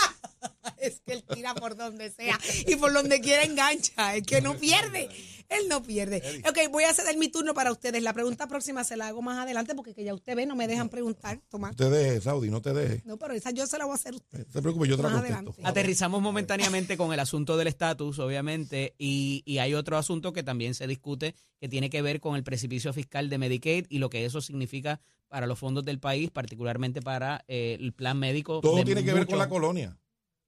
es 0.80 1.00
que 1.00 1.12
él 1.12 1.24
tira 1.24 1.54
por 1.54 1.76
donde 1.76 2.10
sea 2.10 2.38
y 2.66 2.76
por 2.76 2.92
donde 2.92 3.20
quiera 3.20 3.44
engancha. 3.44 4.16
Es 4.16 4.24
que 4.24 4.40
no 4.40 4.56
pierde. 4.56 5.08
Él 5.48 5.68
no 5.68 5.82
pierde. 5.82 6.22
Ok, 6.48 6.58
voy 6.70 6.84
a 6.84 6.94
ceder 6.94 7.16
mi 7.16 7.28
turno 7.28 7.54
para 7.54 7.72
ustedes. 7.72 8.02
La 8.02 8.12
pregunta 8.12 8.46
próxima 8.46 8.84
se 8.84 8.96
la 8.96 9.08
hago 9.08 9.20
más 9.20 9.38
adelante 9.38 9.74
porque 9.74 9.94
que 9.94 10.04
ya 10.04 10.14
usted 10.14 10.36
ve, 10.36 10.46
no 10.46 10.54
me 10.54 10.68
dejan 10.68 10.88
preguntar. 10.88 11.40
Tomás. 11.48 11.72
No 11.72 11.76
te 11.76 11.90
dejes, 11.90 12.24
Saudi, 12.24 12.50
no 12.50 12.62
te 12.62 12.72
dejes. 12.72 13.04
No, 13.04 13.16
pero 13.16 13.34
esa 13.34 13.50
yo 13.50 13.66
se 13.66 13.76
la 13.76 13.84
voy 13.84 13.92
a 13.92 13.94
hacer 13.96 14.14
a 14.14 14.16
usted. 14.16 14.46
No 14.46 14.52
te 14.52 14.62
preocupes, 14.62 14.88
yo 14.88 14.96
te 14.96 15.02
la 15.02 15.10
contesto. 15.10 15.54
Aterrizamos 15.64 16.22
momentáneamente 16.22 16.96
con 16.96 17.12
el 17.12 17.18
asunto 17.18 17.56
del 17.56 17.66
estatus, 17.66 18.20
obviamente, 18.20 18.94
y, 18.96 19.42
y 19.44 19.58
hay 19.58 19.74
otro 19.74 19.98
asunto 19.98 20.32
que 20.32 20.44
también 20.44 20.74
se 20.74 20.86
discute 20.86 21.34
que 21.58 21.68
tiene 21.68 21.90
que 21.90 22.00
ver 22.00 22.20
con 22.20 22.36
el 22.36 22.44
precipicio 22.44 22.92
fiscal 22.92 23.28
de 23.28 23.38
Medicaid 23.38 23.86
y 23.88 23.98
lo 23.98 24.08
que 24.08 24.24
eso 24.24 24.40
significa 24.40 25.00
para 25.28 25.46
los 25.46 25.58
fondos 25.58 25.84
del 25.84 25.98
país, 26.00 26.30
particularmente 26.30 27.00
para 27.00 27.44
eh, 27.48 27.76
el 27.80 27.92
plan 27.92 28.18
médico. 28.18 28.60
Todo 28.60 28.84
tiene 28.84 29.04
que 29.04 29.14
ver 29.14 29.26
con 29.26 29.38
la 29.38 29.48
colonia. 29.48 29.96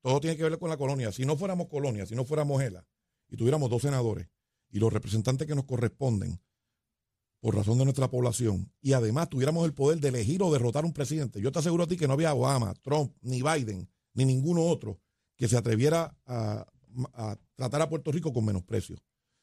Todo 0.03 0.21
tiene 0.21 0.37
que 0.37 0.43
ver 0.43 0.59
con 0.59 0.69
la 0.69 0.77
colonia. 0.77 1.11
Si 1.13 1.25
no 1.25 1.37
fuéramos 1.37 1.69
colonia, 1.69 2.05
si 2.07 2.15
no 2.15 2.25
fuéramos 2.25 2.61
ELA, 2.63 2.87
y 3.29 3.37
tuviéramos 3.37 3.71
dos 3.71 3.83
senadores 3.83 4.29
y 4.71 4.79
los 4.79 4.93
representantes 4.93 5.47
que 5.47 5.55
nos 5.55 5.65
corresponden 5.65 6.41
por 7.41 7.57
razón 7.57 7.79
de 7.79 7.85
nuestra 7.85 8.09
población, 8.09 8.71
y 8.81 8.93
además 8.93 9.29
tuviéramos 9.29 9.65
el 9.65 9.75
poder 9.75 9.99
de 10.01 10.09
elegir 10.09 10.43
o 10.43 10.53
derrotar 10.53 10.85
un 10.85 10.93
presidente, 10.93 11.41
yo 11.41 11.51
te 11.51 11.59
aseguro 11.59 11.85
a 11.85 11.87
ti 11.89 11.97
que 11.97 12.07
no 12.07 12.13
había 12.15 12.33
Obama, 12.35 12.73
Trump, 12.83 13.17
ni 13.21 13.43
Biden, 13.43 13.89
ni 14.15 14.25
ninguno 14.25 14.63
otro 14.63 15.01
que 15.37 15.49
se 15.49 15.57
atreviera 15.57 16.17
a, 16.25 16.65
a 17.15 17.37
tratar 17.57 17.83
a 17.83 17.89
Puerto 17.89 18.13
Rico 18.13 18.33
con 18.33 18.45
menosprecio. 18.45 18.97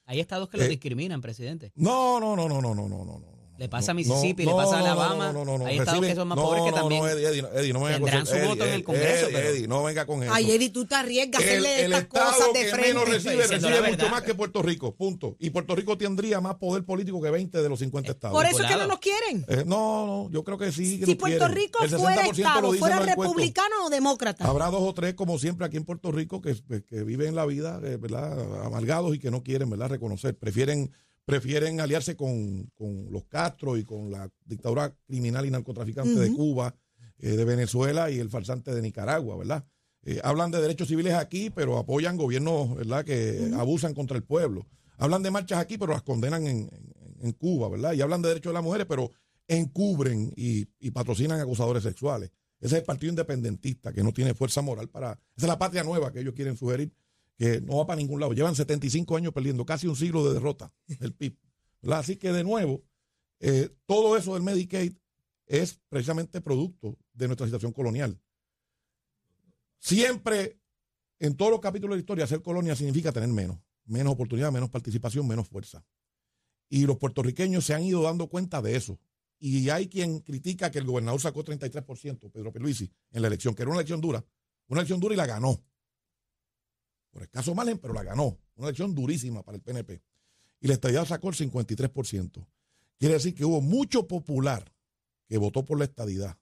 Hay 0.05 0.19
estados 0.21 0.49
que 0.49 0.57
lo 0.57 0.63
Eh, 0.63 0.69
discriminan, 0.69 1.19
presidente. 1.21 1.71
No, 1.75 2.19
no, 2.19 2.35
no, 2.35 2.47
no, 2.47 2.61
no, 2.61 2.73
no, 2.73 2.87
no, 2.87 3.03
no, 3.05 3.19
no. 3.19 3.38
Le 3.59 3.67
pasa 3.67 3.91
a 3.91 3.93
No, 3.93 3.97
Mississippi, 3.97 4.45
no, 4.45 4.51
le 4.51 4.57
pasa 4.63 4.77
a 4.77 4.79
no, 4.79 4.85
no, 4.85 4.91
Alabama. 4.93 5.33
no, 5.33 5.43
no, 5.43 5.57
no, 5.57 5.65
Hay 5.65 5.77
estados 5.79 5.99
que 6.05 6.15
son 6.15 6.29
más 6.29 6.37
pobres 6.39 6.63
que 6.63 6.71
no, 6.71 6.77
también 6.77 7.01
No, 7.03 7.09
Eddie, 7.09 7.27
Eddie, 7.27 7.41
no, 7.41 7.49
Eddie, 7.49 7.73
no 7.73 7.79
venga 7.81 7.99
con 7.99 8.05
tendrán 8.05 8.23
eso. 8.23 8.31
su 8.31 8.37
Eddie, 8.37 8.47
voto 8.47 8.65
en 8.65 8.73
el 8.73 8.83
Congreso, 8.85 9.25
Eddie, 9.25 9.35
pero- 9.35 9.49
Eddie, 9.49 9.67
no 9.67 9.83
venga 9.83 10.05
con 10.05 10.23
eso. 10.23 10.33
Ay, 10.33 10.51
Eddie, 10.51 10.69
tú 10.69 10.85
te 10.85 10.95
arriesgas 10.95 11.41
a 11.41 11.45
hacerle 11.45 11.83
el 11.85 11.91
estas 11.93 12.05
cosas 12.07 12.53
de 12.53 12.61
que 12.61 12.69
frente. 12.69 12.87
menos 12.87 13.09
recibe, 13.09 13.41
diciendo 13.43 13.67
recibe 13.69 13.91
mucho 13.91 14.09
más 14.09 14.21
que 14.23 14.33
Puerto 14.33 14.61
Rico, 14.61 14.95
punto. 14.95 15.35
Y 15.39 15.49
Puerto 15.49 15.75
Rico 15.75 15.97
tendría 15.97 16.39
más 16.39 16.55
poder 16.55 16.85
político 16.85 17.21
que 17.21 17.29
20 17.31 17.61
de 17.61 17.67
los 17.67 17.79
50 17.79 18.11
estados. 18.13 18.33
Por 18.33 18.45
eso 18.45 18.63
es 18.63 18.69
que 18.69 18.77
no 18.77 18.87
nos 18.87 18.99
quieren. 18.99 19.45
Eh, 19.49 19.63
no, 19.67 20.05
no, 20.07 20.29
yo 20.31 20.45
creo 20.45 20.57
que 20.57 20.71
sí. 20.71 20.97
que 21.01 21.05
Si 21.05 21.15
Puerto 21.15 21.37
quieren. 21.39 21.55
Rico 21.57 21.79
fuera 21.79 22.23
60% 22.23 22.37
Estado, 22.39 22.73
fuera 22.75 22.99
republicano 22.99 23.75
o 23.85 23.89
demócrata. 23.89 24.45
Habrá 24.45 24.67
dos 24.67 24.83
o 24.83 24.93
tres, 24.93 25.15
como 25.15 25.37
siempre, 25.37 25.65
aquí 25.65 25.75
en 25.75 25.83
Puerto 25.83 26.13
Rico, 26.13 26.41
que, 26.41 26.55
que 26.87 27.03
viven 27.03 27.35
la 27.35 27.45
vida, 27.45 27.81
eh, 27.83 27.97
¿verdad? 27.97 28.63
Amargados 28.65 29.13
y 29.15 29.19
que 29.19 29.29
no 29.31 29.43
quieren, 29.43 29.69
¿verdad? 29.69 29.89
Reconocer. 29.89 30.37
Prefieren, 30.37 30.93
prefieren 31.29 31.79
aliarse 31.81 32.15
con, 32.15 32.63
con 32.75 33.11
los 33.11 33.25
Castro 33.25 33.77
y 33.77 33.83
con 33.83 34.11
la 34.11 34.29
dictadura 34.45 34.95
criminal 35.07 35.45
y 35.45 35.51
narcotraficante 35.51 36.11
de. 36.19 36.33
Cuba, 36.33 36.75
eh, 37.19 37.31
de 37.35 37.45
Venezuela 37.45 38.09
y 38.09 38.19
el 38.19 38.29
farsante 38.29 38.73
de 38.73 38.81
Nicaragua, 38.81 39.37
¿verdad? 39.37 39.65
Eh, 40.03 40.19
hablan 40.23 40.51
de 40.51 40.61
derechos 40.61 40.87
civiles 40.87 41.13
aquí, 41.13 41.49
pero 41.49 41.77
apoyan 41.77 42.15
gobiernos, 42.17 42.75
¿verdad?, 42.75 43.03
que 43.03 43.51
abusan 43.55 43.93
contra 43.93 44.15
el 44.17 44.23
pueblo. 44.23 44.65
Hablan 44.97 45.23
de 45.23 45.31
marchas 45.31 45.59
aquí, 45.59 45.77
pero 45.77 45.91
las 45.93 46.03
condenan 46.03 46.45
en, 46.47 46.57
en- 46.71 46.93
en 47.21 47.31
Cuba, 47.33 47.67
¿verdad? 47.69 47.91
Y 47.93 48.01
hablan 48.01 48.21
de 48.21 48.29
derechos 48.29 48.51
de 48.51 48.53
las 48.55 48.63
mujeres, 48.63 48.87
pero 48.87 49.11
encubren 49.47 50.31
y, 50.37 50.67
y 50.79 50.91
patrocinan 50.91 51.39
acusadores 51.39 51.83
sexuales. 51.83 52.31
Ese 52.61 52.75
es 52.75 52.79
el 52.81 52.85
partido 52.85 53.09
independentista 53.09 53.91
que 53.91 54.03
no 54.03 54.13
tiene 54.13 54.33
fuerza 54.33 54.61
moral 54.61 54.89
para... 54.89 55.11
Esa 55.35 55.45
es 55.45 55.47
la 55.47 55.57
patria 55.59 55.83
nueva 55.83 56.11
que 56.13 56.19
ellos 56.21 56.33
quieren 56.33 56.55
sugerir, 56.55 56.91
que 57.39 57.61
no 57.61 57.77
va 57.77 57.87
para 57.87 58.01
ningún 58.01 58.19
lado. 58.19 58.33
Llevan 58.33 58.53
75 58.53 59.15
años 59.15 59.33
perdiendo, 59.33 59.65
casi 59.65 59.87
un 59.87 59.95
siglo 59.95 60.27
de 60.27 60.33
derrota 60.33 60.73
el 60.99 61.13
PIB. 61.13 61.37
Así 61.89 62.17
que 62.17 62.33
de 62.33 62.43
nuevo, 62.43 62.83
eh, 63.39 63.69
todo 63.85 64.17
eso 64.17 64.33
del 64.33 64.43
Medicaid 64.43 64.93
es 65.47 65.79
precisamente 65.87 66.41
producto 66.41 66.97
de 67.13 67.27
nuestra 67.27 67.47
situación 67.47 67.71
colonial. 67.71 68.19
Siempre, 69.79 70.59
en 71.17 71.37
todos 71.37 71.51
los 71.51 71.61
capítulos 71.61 71.93
de 71.93 71.99
la 71.99 72.01
historia, 72.01 72.27
ser 72.27 72.41
colonia 72.41 72.75
significa 72.75 73.13
tener 73.13 73.29
menos, 73.29 73.57
menos 73.85 74.11
oportunidad, 74.11 74.51
menos 74.51 74.69
participación, 74.69 75.25
menos 75.25 75.47
fuerza. 75.47 75.85
Y 76.67 76.85
los 76.85 76.97
puertorriqueños 76.97 77.63
se 77.63 77.73
han 77.73 77.83
ido 77.83 78.01
dando 78.01 78.27
cuenta 78.27 78.61
de 78.61 78.75
eso. 78.75 78.99
Y 79.39 79.69
hay 79.69 79.87
quien 79.87 80.19
critica 80.19 80.69
que 80.69 80.79
el 80.79 80.85
gobernador 80.85 81.21
sacó 81.21 81.45
33%, 81.45 82.29
Pedro 82.29 82.51
Pierluisi, 82.51 82.91
en 83.11 83.21
la 83.21 83.29
elección, 83.29 83.55
que 83.55 83.61
era 83.61 83.71
una 83.71 83.79
elección 83.79 84.01
dura. 84.01 84.25
Una 84.67 84.81
elección 84.81 84.99
dura 84.99 85.13
y 85.13 85.17
la 85.17 85.25
ganó. 85.25 85.63
Por 87.11 87.23
escaso 87.23 87.55
margen, 87.55 87.77
pero 87.77 87.93
la 87.93 88.03
ganó. 88.03 88.37
Una 88.55 88.67
elección 88.67 88.93
durísima 88.93 89.43
para 89.43 89.57
el 89.57 89.61
PNP. 89.61 90.01
Y 90.61 90.67
la 90.67 90.73
estadidad 90.73 91.05
sacó 91.05 91.29
el 91.29 91.35
53%. 91.35 92.45
Quiere 92.97 93.13
decir 93.13 93.33
que 93.33 93.45
hubo 93.45 93.61
mucho 93.61 94.07
popular 94.07 94.73
que 95.27 95.37
votó 95.37 95.63
por 95.65 95.77
la 95.77 95.85
estadidad. 95.85 96.37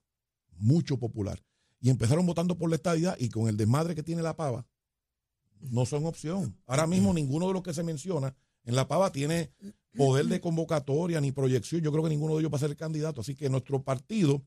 Mucho 0.56 0.98
popular. 0.98 1.42
Y 1.80 1.90
empezaron 1.90 2.26
votando 2.26 2.58
por 2.58 2.68
la 2.70 2.76
estadidad 2.76 3.16
y 3.18 3.28
con 3.28 3.48
el 3.48 3.56
desmadre 3.56 3.94
que 3.94 4.02
tiene 4.02 4.22
la 4.22 4.36
pava, 4.36 4.66
no 5.60 5.86
son 5.86 6.06
opción. 6.06 6.56
Ahora 6.66 6.86
mismo 6.86 7.12
ninguno 7.12 7.46
de 7.48 7.52
los 7.52 7.62
que 7.62 7.74
se 7.74 7.82
menciona 7.82 8.34
en 8.64 8.74
la 8.74 8.88
pava 8.88 9.12
tiene 9.12 9.52
poder 9.96 10.26
de 10.26 10.40
convocatoria 10.40 11.20
ni 11.20 11.32
proyección. 11.32 11.80
Yo 11.82 11.92
creo 11.92 12.04
que 12.04 12.10
ninguno 12.10 12.34
de 12.34 12.40
ellos 12.40 12.52
va 12.52 12.56
a 12.56 12.60
ser 12.60 12.70
el 12.70 12.76
candidato. 12.76 13.20
Así 13.20 13.34
que 13.34 13.48
nuestro 13.48 13.82
partido, 13.82 14.44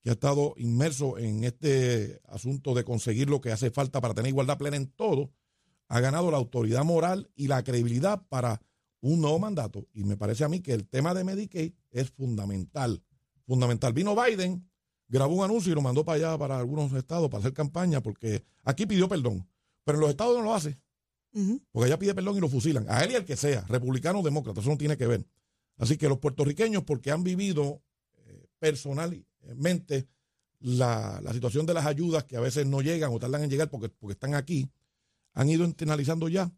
que 0.00 0.10
ha 0.10 0.12
estado 0.14 0.54
inmerso 0.58 1.18
en 1.18 1.44
este 1.44 2.20
asunto 2.28 2.74
de 2.74 2.84
conseguir 2.84 3.30
lo 3.30 3.40
que 3.40 3.52
hace 3.52 3.70
falta 3.70 4.00
para 4.00 4.14
tener 4.14 4.30
igualdad 4.30 4.58
plena 4.58 4.76
en 4.76 4.88
todo, 4.88 5.30
ha 5.88 6.00
ganado 6.00 6.30
la 6.30 6.36
autoridad 6.36 6.84
moral 6.84 7.30
y 7.34 7.48
la 7.48 7.62
credibilidad 7.62 8.22
para 8.28 8.60
un 9.00 9.20
nuevo 9.20 9.38
mandato. 9.38 9.86
Y 9.92 10.04
me 10.04 10.16
parece 10.16 10.44
a 10.44 10.48
mí 10.48 10.60
que 10.60 10.72
el 10.72 10.88
tema 10.88 11.14
de 11.14 11.24
Medicaid 11.24 11.72
es 11.90 12.10
fundamental. 12.10 13.02
Fundamental. 13.46 13.92
Vino 13.92 14.16
Biden, 14.16 14.66
grabó 15.08 15.34
un 15.34 15.44
anuncio 15.44 15.70
y 15.70 15.74
lo 15.74 15.82
mandó 15.82 16.04
para 16.04 16.16
allá, 16.16 16.38
para 16.38 16.58
algunos 16.58 16.92
estados, 16.94 17.28
para 17.28 17.40
hacer 17.40 17.52
campaña, 17.52 18.02
porque 18.02 18.42
aquí 18.62 18.86
pidió 18.86 19.08
perdón. 19.08 19.46
Pero 19.84 19.98
en 19.98 20.00
los 20.00 20.10
estados 20.10 20.36
no 20.36 20.42
lo 20.42 20.54
hace. 20.54 20.78
Porque 21.72 21.86
allá 21.86 21.98
pide 21.98 22.14
perdón 22.14 22.36
y 22.36 22.40
lo 22.40 22.48
fusilan. 22.48 22.86
A 22.88 23.02
él 23.04 23.12
y 23.12 23.14
al 23.16 23.24
que 23.24 23.36
sea, 23.36 23.62
republicano 23.68 24.20
o 24.20 24.22
demócrata, 24.22 24.60
eso 24.60 24.70
no 24.70 24.78
tiene 24.78 24.96
que 24.96 25.06
ver. 25.06 25.26
Así 25.76 25.96
que 25.96 26.08
los 26.08 26.18
puertorriqueños, 26.18 26.84
porque 26.84 27.10
han 27.10 27.24
vivido 27.24 27.82
eh, 28.16 28.46
personalmente 28.58 30.06
la, 30.60 31.20
la 31.22 31.32
situación 31.32 31.66
de 31.66 31.74
las 31.74 31.86
ayudas 31.86 32.24
que 32.24 32.36
a 32.36 32.40
veces 32.40 32.66
no 32.66 32.80
llegan 32.80 33.12
o 33.12 33.18
tardan 33.18 33.42
en 33.42 33.50
llegar 33.50 33.68
porque, 33.68 33.88
porque 33.88 34.12
están 34.12 34.34
aquí, 34.34 34.70
han 35.34 35.48
ido 35.48 35.64
internalizando 35.64 36.28
ya 36.28 36.50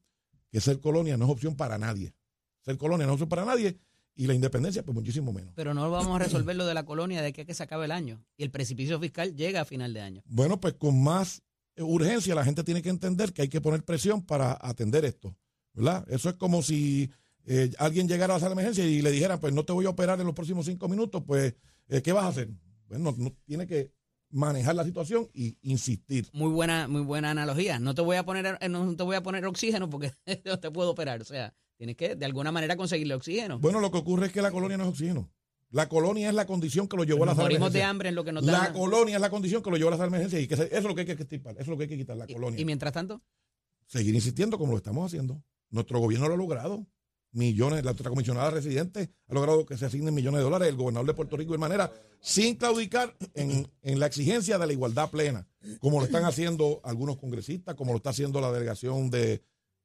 que 0.50 0.60
ser 0.60 0.80
colonia 0.80 1.16
no 1.16 1.24
es 1.24 1.30
opción 1.30 1.56
para 1.56 1.78
nadie. 1.78 2.14
Ser 2.62 2.78
colonia 2.78 3.06
no 3.06 3.12
es 3.12 3.14
opción 3.14 3.28
para 3.28 3.44
nadie 3.44 3.78
y 4.14 4.26
la 4.26 4.34
independencia, 4.34 4.82
pues 4.82 4.94
muchísimo 4.94 5.32
menos. 5.32 5.52
Pero 5.54 5.74
no 5.74 5.90
vamos 5.90 6.16
a 6.16 6.24
resolver 6.24 6.56
lo 6.56 6.66
de 6.66 6.74
la 6.74 6.84
colonia 6.84 7.20
de 7.20 7.28
aquí 7.28 7.42
a 7.42 7.44
que 7.44 7.54
se 7.54 7.62
acabe 7.62 7.84
el 7.84 7.92
año. 7.92 8.24
Y 8.36 8.44
el 8.44 8.50
precipicio 8.50 8.98
fiscal 8.98 9.34
llega 9.36 9.60
a 9.60 9.64
final 9.64 9.92
de 9.92 10.00
año. 10.00 10.22
Bueno, 10.26 10.58
pues 10.58 10.74
con 10.74 11.02
más 11.02 11.42
eh, 11.76 11.82
urgencia 11.82 12.34
la 12.34 12.44
gente 12.44 12.64
tiene 12.64 12.80
que 12.80 12.88
entender 12.88 13.32
que 13.32 13.42
hay 13.42 13.48
que 13.48 13.60
poner 13.60 13.84
presión 13.84 14.22
para 14.22 14.58
atender 14.60 15.04
esto, 15.04 15.36
¿verdad? 15.74 16.06
Eso 16.08 16.30
es 16.30 16.36
como 16.36 16.62
si 16.62 17.10
eh, 17.44 17.70
alguien 17.78 18.08
llegara 18.08 18.34
a 18.34 18.36
la 18.36 18.40
sala 18.40 18.54
de 18.54 18.60
emergencia 18.62 18.86
y 18.86 19.02
le 19.02 19.10
dijeran, 19.10 19.38
pues 19.38 19.52
no 19.52 19.64
te 19.64 19.72
voy 19.72 19.84
a 19.84 19.90
operar 19.90 20.18
en 20.18 20.26
los 20.26 20.34
próximos 20.34 20.64
cinco 20.64 20.88
minutos, 20.88 21.22
pues, 21.26 21.54
eh, 21.88 22.00
¿qué 22.00 22.12
vas 22.12 22.24
a 22.24 22.28
hacer? 22.28 22.48
Bueno, 22.88 23.14
no, 23.18 23.32
tiene 23.44 23.66
que 23.66 23.92
manejar 24.36 24.74
la 24.74 24.84
situación 24.84 25.28
y 25.32 25.56
insistir. 25.62 26.28
Muy 26.32 26.50
buena, 26.50 26.88
muy 26.88 27.00
buena 27.00 27.30
analogía. 27.30 27.78
No 27.78 27.94
te 27.94 28.02
voy 28.02 28.16
a 28.16 28.24
poner, 28.24 28.58
eh, 28.60 28.68
no 28.68 28.94
te 28.94 29.02
voy 29.02 29.16
a 29.16 29.22
poner 29.22 29.46
oxígeno 29.46 29.88
porque 29.88 30.12
no 30.44 30.58
te 30.60 30.70
puedo 30.70 30.90
operar. 30.90 31.22
O 31.22 31.24
sea, 31.24 31.54
tienes 31.76 31.96
que 31.96 32.14
de 32.16 32.26
alguna 32.26 32.52
manera 32.52 32.76
conseguirle 32.76 33.14
oxígeno. 33.14 33.58
Bueno, 33.58 33.80
lo 33.80 33.90
que 33.90 33.98
ocurre 33.98 34.26
es 34.26 34.32
que 34.32 34.42
la 34.42 34.50
colonia 34.50 34.76
no 34.76 34.84
es 34.84 34.90
oxígeno. 34.90 35.30
La 35.70 35.88
colonia 35.88 36.28
es 36.28 36.34
la 36.34 36.46
condición 36.46 36.86
que 36.86 36.96
lo 36.96 37.04
llevó 37.04 37.24
a 37.24 37.26
la 37.26 37.32
Nos 37.32 37.36
sala 37.38 37.48
de 37.48 37.54
morimos 37.54 37.72
de 37.72 37.82
hambre 37.82 38.08
en 38.10 38.14
lo 38.14 38.24
que 38.24 38.32
nos 38.32 38.44
La 38.44 38.72
colonia 38.72 39.16
es 39.16 39.20
la 39.20 39.30
condición 39.30 39.62
que 39.62 39.70
lo 39.70 39.76
llevó 39.76 39.88
a 39.88 39.92
la 39.92 39.96
sala 39.96 40.10
de 40.10 40.16
emergencia 40.16 40.38
y 40.40 40.46
que 40.46 40.54
eso 40.54 40.62
es 40.64 40.84
lo 40.84 40.94
que 40.94 41.00
hay 41.00 41.06
que 41.06 41.12
extirpar, 41.14 41.54
eso 41.54 41.62
es 41.62 41.68
lo 41.68 41.76
que 41.76 41.82
hay 41.84 41.88
que 41.88 41.96
quitar, 41.96 42.16
la 42.16 42.26
Y- 42.28 42.32
colonia. 42.34 42.60
y 42.60 42.64
mientras 42.64 42.92
tanto, 42.92 43.20
seguir 43.86 44.14
insistiendo 44.14 44.58
como 44.58 44.72
lo 44.72 44.78
estamos 44.78 45.06
haciendo. 45.06 45.42
Nuestro 45.70 45.98
gobierno 45.98 46.28
lo 46.28 46.34
ha 46.34 46.36
logrado. 46.36 46.86
Millones, 47.36 47.84
la 47.84 47.90
otra 47.90 48.08
comisionada 48.08 48.50
residente 48.50 49.10
ha 49.28 49.34
logrado 49.34 49.66
que 49.66 49.76
se 49.76 49.84
asignen 49.84 50.14
millones 50.14 50.38
de 50.38 50.44
dólares. 50.44 50.68
El 50.68 50.76
gobernador 50.76 51.06
de 51.06 51.14
Puerto 51.14 51.36
Rico 51.36 51.52
de 51.52 51.58
manera 51.58 51.92
sin 52.20 52.56
claudicar 52.56 53.14
en, 53.34 53.68
en 53.82 54.00
la 54.00 54.06
exigencia 54.06 54.58
de 54.58 54.66
la 54.66 54.72
igualdad 54.72 55.10
plena, 55.10 55.46
como 55.78 56.00
lo 56.00 56.06
están 56.06 56.24
haciendo 56.24 56.80
algunos 56.82 57.18
congresistas, 57.18 57.74
como 57.74 57.92
lo 57.92 57.98
está 57.98 58.10
haciendo 58.10 58.40
la 58.40 58.50
delegación 58.50 59.10
de 59.10 59.42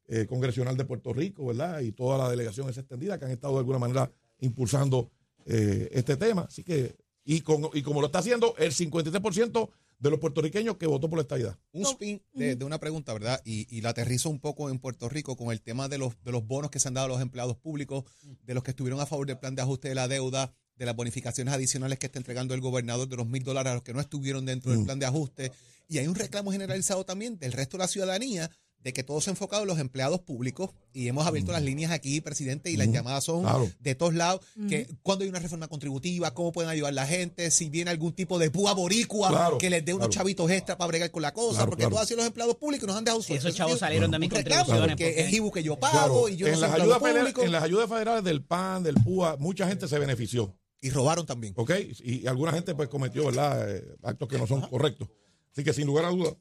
eh, 0.07 0.25
congresional 0.27 0.77
de 0.77 0.85
Puerto 0.85 1.13
Rico, 1.13 1.45
¿verdad? 1.45 1.81
Y 1.81 1.91
toda 1.91 2.17
la 2.17 2.29
delegación 2.29 2.69
es 2.69 2.77
extendida 2.77 3.19
que 3.19 3.25
han 3.25 3.31
estado 3.31 3.53
de 3.53 3.59
alguna 3.59 3.79
manera 3.79 4.11
impulsando 4.39 5.11
eh, 5.45 5.89
este 5.91 6.17
tema. 6.17 6.43
Así 6.43 6.63
que, 6.63 6.95
y, 7.23 7.41
con, 7.41 7.69
y 7.73 7.81
como 7.81 8.01
lo 8.01 8.07
está 8.07 8.19
haciendo 8.19 8.55
el 8.57 8.71
53% 8.71 9.69
de 10.01 10.09
los 10.09 10.19
puertorriqueños 10.19 10.77
que 10.77 10.87
votó 10.87 11.09
por 11.09 11.17
la 11.17 11.21
estadidad. 11.21 11.57
Un 11.71 11.83
spin 11.85 12.21
de, 12.33 12.55
de 12.55 12.65
una 12.65 12.79
pregunta, 12.79 13.13
¿verdad? 13.13 13.39
Y, 13.45 13.67
y 13.75 13.81
la 13.81 13.89
aterrizo 13.89 14.29
un 14.29 14.39
poco 14.39 14.69
en 14.69 14.79
Puerto 14.79 15.07
Rico 15.09 15.37
con 15.37 15.51
el 15.51 15.61
tema 15.61 15.87
de 15.87 15.97
los, 15.99 16.21
de 16.23 16.31
los 16.31 16.45
bonos 16.45 16.71
que 16.71 16.79
se 16.79 16.87
han 16.87 16.95
dado 16.95 17.05
a 17.05 17.09
los 17.09 17.21
empleados 17.21 17.55
públicos, 17.57 18.03
de 18.43 18.53
los 18.53 18.63
que 18.63 18.71
estuvieron 18.71 18.99
a 18.99 19.05
favor 19.05 19.27
del 19.27 19.37
plan 19.39 19.55
de 19.55 19.61
ajuste 19.61 19.89
de 19.89 19.95
la 19.95 20.07
deuda, 20.07 20.53
de 20.75 20.85
las 20.87 20.95
bonificaciones 20.95 21.53
adicionales 21.53 21.99
que 21.99 22.07
está 22.07 22.17
entregando 22.17 22.53
el 22.55 22.61
gobernador 22.61 23.07
de 23.07 23.15
los 23.15 23.27
mil 23.27 23.43
dólares 23.43 23.71
a 23.71 23.75
los 23.75 23.83
que 23.83 23.93
no 23.93 24.01
estuvieron 24.01 24.45
dentro 24.45 24.71
del 24.71 24.81
Mm. 24.81 24.85
plan 24.85 24.99
de 24.99 25.05
ajuste. 25.05 25.51
Y 25.87 25.99
hay 25.99 26.07
un 26.07 26.15
reclamo 26.15 26.51
generalizado 26.51 27.05
también 27.05 27.37
del 27.37 27.51
resto 27.53 27.77
de 27.77 27.83
la 27.83 27.87
ciudadanía 27.87 28.49
de 28.83 28.93
que 28.93 29.03
todo 29.03 29.21
se 29.21 29.29
ha 29.29 29.33
enfocado 29.33 29.61
en 29.61 29.67
los 29.67 29.79
empleados 29.79 30.21
públicos 30.21 30.71
y 30.93 31.07
hemos 31.07 31.27
abierto 31.27 31.51
las 31.51 31.61
líneas 31.61 31.91
aquí, 31.91 32.19
presidente, 32.21 32.71
y 32.71 32.77
las 32.77 32.87
llamadas 32.91 33.23
son 33.23 33.41
Claro. 33.43 33.69
de 33.79 33.95
todos 33.95 34.13
lados, 34.13 34.41
que 34.67 34.87
cuando 35.03 35.23
hay 35.23 35.29
una 35.29 35.39
reforma 35.39 35.67
contributiva, 35.67 36.33
cómo 36.33 36.51
pueden 36.51 36.69
ayudar 36.69 36.93
la 36.93 37.05
gente, 37.05 37.51
si 37.51 37.69
viene 37.69 37.91
algún 37.91 38.13
tipo 38.13 38.39
de 38.39 38.49
púa 38.51 38.73
boricua 38.73 39.29
Claro, 39.29 39.57
que 39.57 39.69
les 39.69 39.85
dé 39.85 39.93
unos 39.93 40.07
claro. 40.07 40.19
chavitos 40.19 40.49
extra 40.51 40.77
para 40.77 40.87
bregar 40.87 41.11
con 41.11 41.21
la 41.21 41.33
cosa, 41.33 41.57
Claro, 41.57 41.69
porque 41.69 41.81
claro. 41.83 41.91
todos 41.95 42.03
así 42.05 42.15
los 42.15 42.25
empleados 42.25 42.55
públicos 42.55 42.87
nos 42.87 42.97
han 42.97 43.03
dejado 43.05 43.21
sueltos. 43.21 43.45
esos 43.45 43.57
chavos 43.57 43.79
salieron 43.79 44.09
de 44.11 44.19
mis 44.19 44.29
contribuciones. 44.29 44.87
porque 44.89 45.19
es 45.21 45.33
IBU 45.33 45.51
que 45.51 45.63
yo 45.63 45.79
pago 45.79 45.91
Claro, 45.93 46.29
y 46.29 46.35
yo 46.37 46.47
en, 46.47 46.53
no 46.53 46.59
las 46.61 46.73
ayudas 46.73 46.99
federales, 46.99 47.33
en 47.37 47.51
las 47.51 47.63
ayudas 47.63 47.89
federales 47.89 48.23
del 48.23 48.43
PAN, 48.43 48.83
del 48.83 48.95
PUA, 48.95 49.37
mucha 49.37 49.67
gente 49.67 49.87
se 49.87 49.99
benefició. 49.99 50.55
Y 50.83 50.89
robaron 50.89 51.27
también. 51.27 51.53
¿ok? 51.57 51.71
Y, 52.03 52.21
y 52.23 52.27
alguna 52.27 52.51
gente 52.51 52.73
pues 52.73 52.89
cometió, 52.89 53.25
¿verdad? 53.27 53.69
Eh, 53.69 53.95
actos 54.01 54.27
que 54.27 54.39
no 54.39 54.47
son 54.47 54.61
correctos. 54.61 55.07
Así 55.51 55.63
que 55.63 55.73
sin 55.73 55.85
lugar 55.85 56.05
a 56.05 56.09
dudas, 56.09 56.33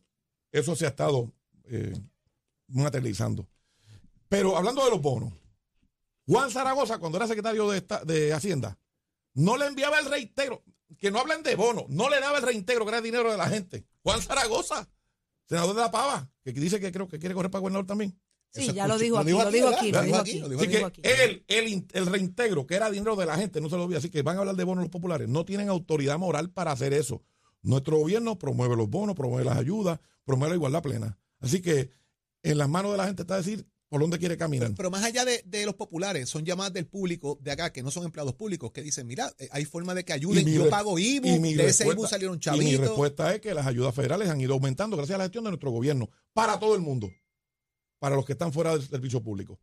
eso 0.51 0.75
se 0.75 0.87
ha 0.87 0.89
estado 0.89 1.31
eh, 1.65 1.93
materializando. 2.71 3.49
Pero 4.29 4.57
hablando 4.57 4.85
de 4.85 4.91
los 4.91 5.01
bonos, 5.01 5.33
Juan 6.27 6.51
Zaragoza, 6.51 6.99
cuando 6.99 7.19
era 7.19 7.27
secretario 7.27 7.69
de, 7.71 7.79
esta- 7.79 8.05
de 8.05 8.33
Hacienda, 8.33 8.79
no 9.35 9.57
le 9.57 9.67
enviaba 9.67 9.99
el 9.99 10.07
reintegro, 10.07 10.63
que 10.99 11.11
no 11.11 11.19
hablen 11.21 11.43
de 11.43 11.57
bonos, 11.57 11.85
no 11.89 12.09
le 12.09 12.21
daba 12.21 12.39
el 12.39 12.45
reintegro, 12.45 12.85
que 12.85 12.91
era 12.93 13.01
dinero 13.01 13.31
de 13.31 13.37
la 13.39 13.49
gente. 13.49 13.85
Juan 14.03 14.23
Zaragoza, 14.23 14.89
senador 15.49 15.75
de 15.75 15.83
la 15.83 15.91
Pava, 15.91 16.31
que 16.45 16.53
dice 16.53 16.79
que 16.81 16.93
creo 16.93 17.09
que 17.09 17.19
quiere 17.19 17.35
correr 17.35 17.51
para 17.51 17.61
gobernador 17.61 17.87
también. 17.87 18.19
Sí, 18.53 18.73
ya 18.73 18.89
lo 18.89 18.99
dijo 18.99 19.71
aquí, 19.71 19.91
lo 19.93 20.03
dijo 20.03 20.17
aquí, 20.17 20.39
Lo 20.41 20.49
dijo 20.49 20.61
Así 20.63 20.69
que 20.69 21.25
él, 21.25 21.45
el, 21.47 21.69
in- 21.69 21.89
el 21.93 22.07
reintegro, 22.07 22.67
que 22.67 22.75
era 22.75 22.91
dinero 22.91 23.15
de 23.15 23.25
la 23.27 23.37
gente, 23.37 23.61
no 23.61 23.69
se 23.69 23.77
lo 23.77 23.85
olvide. 23.85 23.99
Así 23.99 24.11
que 24.11 24.23
van 24.23 24.37
a 24.37 24.41
hablar 24.41 24.57
de 24.57 24.65
bonos 24.65 24.83
los 24.83 24.91
populares. 24.91 25.29
No 25.29 25.45
tienen 25.45 25.69
autoridad 25.69 26.19
moral 26.19 26.51
para 26.51 26.73
hacer 26.73 26.93
eso. 26.93 27.23
Nuestro 27.63 27.99
gobierno 27.99 28.39
promueve 28.39 28.75
los 28.75 28.89
bonos, 28.91 29.15
promueve 29.15 29.45
las 29.45 29.57
ayudas, 29.57 30.01
promueve 30.25 30.51
la 30.51 30.57
igualdad 30.57 30.83
plena. 30.83 31.17
Así 31.39 31.63
que 31.63 31.91
en 32.43 32.59
las 32.59 32.69
manos 32.69 32.93
de 32.93 32.99
la 32.99 33.07
gente 33.07 33.23
está 33.23 33.37
decir 33.37 33.67
por 33.89 34.01
dónde 34.01 34.19
quiere 34.19 34.37
caminar. 34.37 34.69
Pero, 34.69 34.77
pero 34.77 34.91
más 34.91 35.03
allá 35.03 35.25
de, 35.25 35.43
de 35.45 35.67
los 35.67 35.75
populares, 35.75 36.29
son 36.29 36.45
llamadas 36.45 36.73
del 36.73 36.87
público 36.87 37.39
de 37.43 37.51
acá, 37.51 37.73
que 37.73 37.83
no 37.83 37.91
son 37.91 38.05
empleados 38.05 38.35
públicos, 38.35 38.71
que 38.71 38.83
dicen, 38.83 39.07
mira, 39.07 39.33
eh, 39.39 39.49
hay 39.51 39.65
forma 39.65 39.95
de 39.95 40.05
que 40.05 40.13
ayuden, 40.13 40.47
yo 40.47 40.71
pago 40.71 40.97
IBU, 40.97 41.27
de 41.27 41.67
ese 41.67 41.89
IBU 41.89 42.07
salieron 42.07 42.37
Y 42.37 42.39
mi 42.39 42.41
chavitos. 42.41 42.81
respuesta 42.81 43.35
es 43.35 43.41
que 43.41 43.53
las 43.53 43.67
ayudas 43.67 43.93
federales 43.95 44.29
han 44.29 44.41
ido 44.41 44.55
aumentando 44.55 44.97
gracias 44.97 45.17
a 45.17 45.19
la 45.19 45.25
gestión 45.25 45.43
de 45.45 45.51
nuestro 45.51 45.73
gobierno 45.73 46.09
para 46.33 46.61
todo 46.61 46.77
el 46.77 46.83
mundo, 46.83 47.11
para 47.99 48.15
los 48.15 48.25
que 48.25 48.33
están 48.33 48.53
fuera 48.53 48.77
del 48.77 48.89
servicio 48.89 49.23
público. 49.25 49.59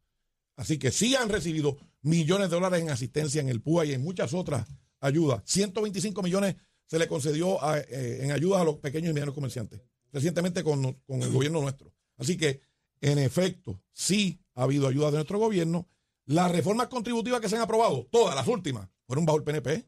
Así 0.58 0.78
que 0.78 0.92
sí 0.92 1.16
han 1.16 1.30
recibido 1.30 1.78
millones 2.02 2.50
de 2.50 2.56
dólares 2.56 2.82
en 2.82 2.90
asistencia 2.90 3.40
en 3.40 3.48
el 3.48 3.62
PUA 3.62 3.86
y 3.86 3.94
en 3.94 4.02
muchas 4.02 4.34
otras 4.34 4.68
ayudas. 5.00 5.42
125 5.46 6.22
millones 6.22 6.56
se 6.88 7.00
le 7.00 7.08
concedió 7.08 7.64
a, 7.64 7.80
eh, 7.80 8.20
en 8.24 8.32
ayudas 8.32 8.62
a 8.62 8.66
los 8.66 8.78
pequeños 8.78 9.12
y 9.12 9.14
medianos 9.14 9.36
comerciantes, 9.36 9.82
recientemente 10.12 10.64
con, 10.64 10.94
con 11.06 11.22
el 11.22 11.32
gobierno 11.32 11.62
nuestro. 11.62 11.94
Así 12.18 12.36
que, 12.36 12.62
en 13.02 13.20
efecto, 13.20 13.82
sí 13.94 14.40
ha 14.56 14.64
habido 14.64 14.88
ayudas 14.88 15.12
de 15.12 15.18
nuestro 15.20 15.40
gobierno. 15.40 15.88
Las 16.26 16.52
reformas 16.52 16.88
contributivas 16.88 17.40
que 17.40 17.48
se 17.50 17.56
han 17.56 17.62
aprobado, 17.62 18.06
todas 18.12 18.36
las 18.36 18.48
últimas, 18.48 18.90
fueron 19.06 19.26
bajo 19.26 19.38
el 19.38 19.44
PNP. 19.44 19.88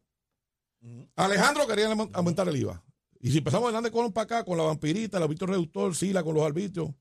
Alejandro 1.15 1.67
quería 1.67 1.89
aument- 1.93 2.11
aumentar 2.13 2.47
el 2.47 2.55
IVA. 2.55 2.83
Y 3.19 3.31
si 3.31 3.39
empezamos 3.39 3.65
adelante 3.65 3.91
con 3.91 4.13
para 4.13 4.23
acá, 4.23 4.45
con 4.45 4.57
la 4.57 4.63
vampirita, 4.63 5.17
el 5.17 5.23
arbitrio 5.23 5.47
reductor, 5.47 5.93
Sila 5.95 6.23
con 6.23 6.35
los 6.35 6.43
arbitrios, 6.45 6.91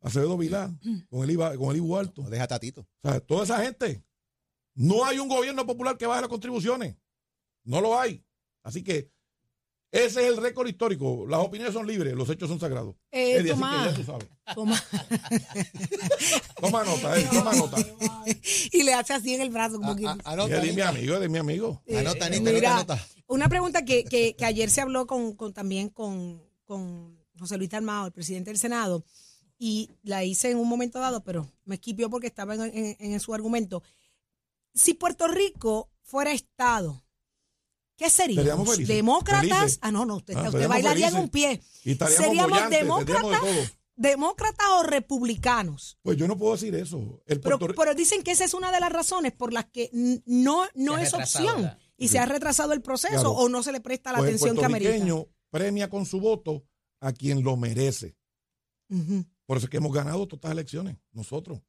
Acevedo 0.00 0.36
Vilá, 0.38 0.72
con 1.10 1.24
el 1.24 1.30
IVA, 1.32 1.56
con 1.56 1.70
el 1.70 1.78
IVA 1.78 2.00
alto. 2.00 2.22
No 2.22 2.30
deja 2.30 2.46
tatito. 2.46 2.82
O 3.02 3.08
sea, 3.10 3.20
toda 3.20 3.44
esa 3.44 3.62
gente. 3.64 4.04
No 4.74 5.04
hay 5.04 5.18
un 5.18 5.28
gobierno 5.28 5.66
popular 5.66 5.98
que 5.98 6.06
baje 6.06 6.20
las 6.22 6.30
contribuciones. 6.30 6.96
No 7.64 7.80
lo 7.80 7.98
hay. 7.98 8.24
Así 8.62 8.82
que 8.84 9.10
ese 9.92 10.22
es 10.22 10.26
el 10.28 10.36
récord 10.38 10.66
histórico. 10.66 11.24
Las 11.28 11.40
opiniones 11.40 11.74
son 11.74 11.86
libres, 11.86 12.14
los 12.14 12.28
hechos 12.30 12.48
son 12.48 12.58
sagrados. 12.58 12.96
Eh, 13.12 13.36
Eddie, 13.36 13.52
así 13.52 13.60
que 13.62 13.90
ya 13.90 13.94
tú 13.94 14.02
sabes. 14.04 14.26
Toma. 14.54 14.82
Toma 16.60 16.84
nota, 16.84 17.16
Eddie, 17.16 17.28
toma 17.28 17.52
nota. 17.54 17.76
y 18.72 18.82
le 18.82 18.94
hace 18.94 19.12
así 19.14 19.34
en 19.34 19.42
el 19.42 19.50
brazo 19.50 19.76
como 19.76 19.96
que... 19.96 20.06
ah, 20.06 20.16
Anota, 20.24 20.60
mi 20.62 20.80
amigo, 20.80 21.14
Eddie 21.16 21.24
es 21.26 21.30
mi 21.30 21.38
amigo. 21.38 21.82
Eh, 21.86 21.98
Anota, 21.98 22.24
eh, 22.24 22.28
Anita, 22.36 22.50
mira, 22.52 22.74
anota, 22.76 22.92
anota. 22.94 23.08
Una 23.26 23.48
pregunta 23.48 23.84
que, 23.84 24.04
que- 24.04 24.34
que 24.36 24.44
ayer 24.44 24.70
se 24.70 24.80
habló 24.80 25.06
con, 25.06 25.34
con- 25.34 25.52
también 25.52 25.88
con, 25.88 26.42
con 26.64 27.18
José 27.38 27.56
Luis 27.58 27.72
Armado, 27.74 28.06
el 28.06 28.12
presidente 28.12 28.50
del 28.50 28.58
Senado, 28.58 29.04
y 29.58 29.90
la 30.02 30.24
hice 30.24 30.50
en 30.50 30.58
un 30.58 30.68
momento 30.68 30.98
dado, 31.00 31.22
pero 31.24 31.50
me 31.64 31.76
esquipió 31.76 32.10
porque 32.10 32.26
estaba 32.26 32.54
en, 32.54 32.62
en- 32.62 32.96
en 32.98 33.20
su 33.20 33.32
argumento. 33.34 33.82
Si 34.74 34.94
Puerto 34.94 35.28
Rico 35.28 35.90
fuera 36.02 36.32
Estado, 36.32 37.04
¿qué 38.02 38.10
seríamos? 38.10 38.68
Felices, 38.70 38.88
¿Demócratas? 38.96 39.48
felices. 39.58 39.78
Ah, 39.82 39.90
no, 39.92 40.04
no, 40.04 40.16
usted, 40.16 40.34
Ah, 40.36 40.48
usted 40.48 40.68
bailaría 40.68 41.08
en 41.08 41.16
un 41.16 41.28
pie. 41.28 41.60
Y 41.84 41.94
¿Seríamos 41.94 42.70
de 42.70 42.76
demócratas? 42.78 43.40
¿Demócratas 43.94 44.66
o 44.78 44.82
republicanos? 44.82 45.98
Pues 46.02 46.16
yo 46.16 46.26
no 46.26 46.36
puedo 46.36 46.52
decir 46.52 46.74
eso. 46.74 47.22
El 47.26 47.40
Pero, 47.40 47.58
Puerto 47.58 47.76
pero 47.80 47.94
dicen 47.94 48.22
que 48.22 48.32
esa 48.32 48.44
es 48.44 48.54
una 48.54 48.72
de 48.72 48.80
las 48.80 48.90
razones 48.90 49.32
por 49.32 49.52
las 49.52 49.66
que 49.66 49.90
no, 50.26 50.64
no 50.74 50.98
es 50.98 51.12
opción 51.14 51.56
¿verdad? 51.62 51.78
y 51.98 52.08
se 52.08 52.18
ha 52.18 52.26
retrasado 52.26 52.72
el 52.72 52.80
proceso 52.82 53.12
Claro. 53.14 53.30
o 53.32 53.48
no 53.48 53.62
se 53.62 53.70
le 53.70 53.80
presta 53.80 54.10
la 54.10 54.18
pues 54.18 54.30
el 54.30 54.34
atención 54.36 54.56
que 54.58 54.64
amerita. 54.64 54.90
puertorriqueño 54.92 55.26
premia 55.50 55.90
con 55.90 56.06
su 56.06 56.20
voto 56.20 56.64
a 57.00 57.12
quien 57.12 57.42
lo 57.44 57.56
merece. 57.56 58.16
Por 59.46 59.56
eso 59.58 59.66
es 59.66 59.70
que 59.70 59.76
hemos 59.78 59.92
ganado 59.92 60.26
todas 60.26 60.38
estas 60.38 60.52
elecciones, 60.52 60.96
nosotros. 61.12 61.60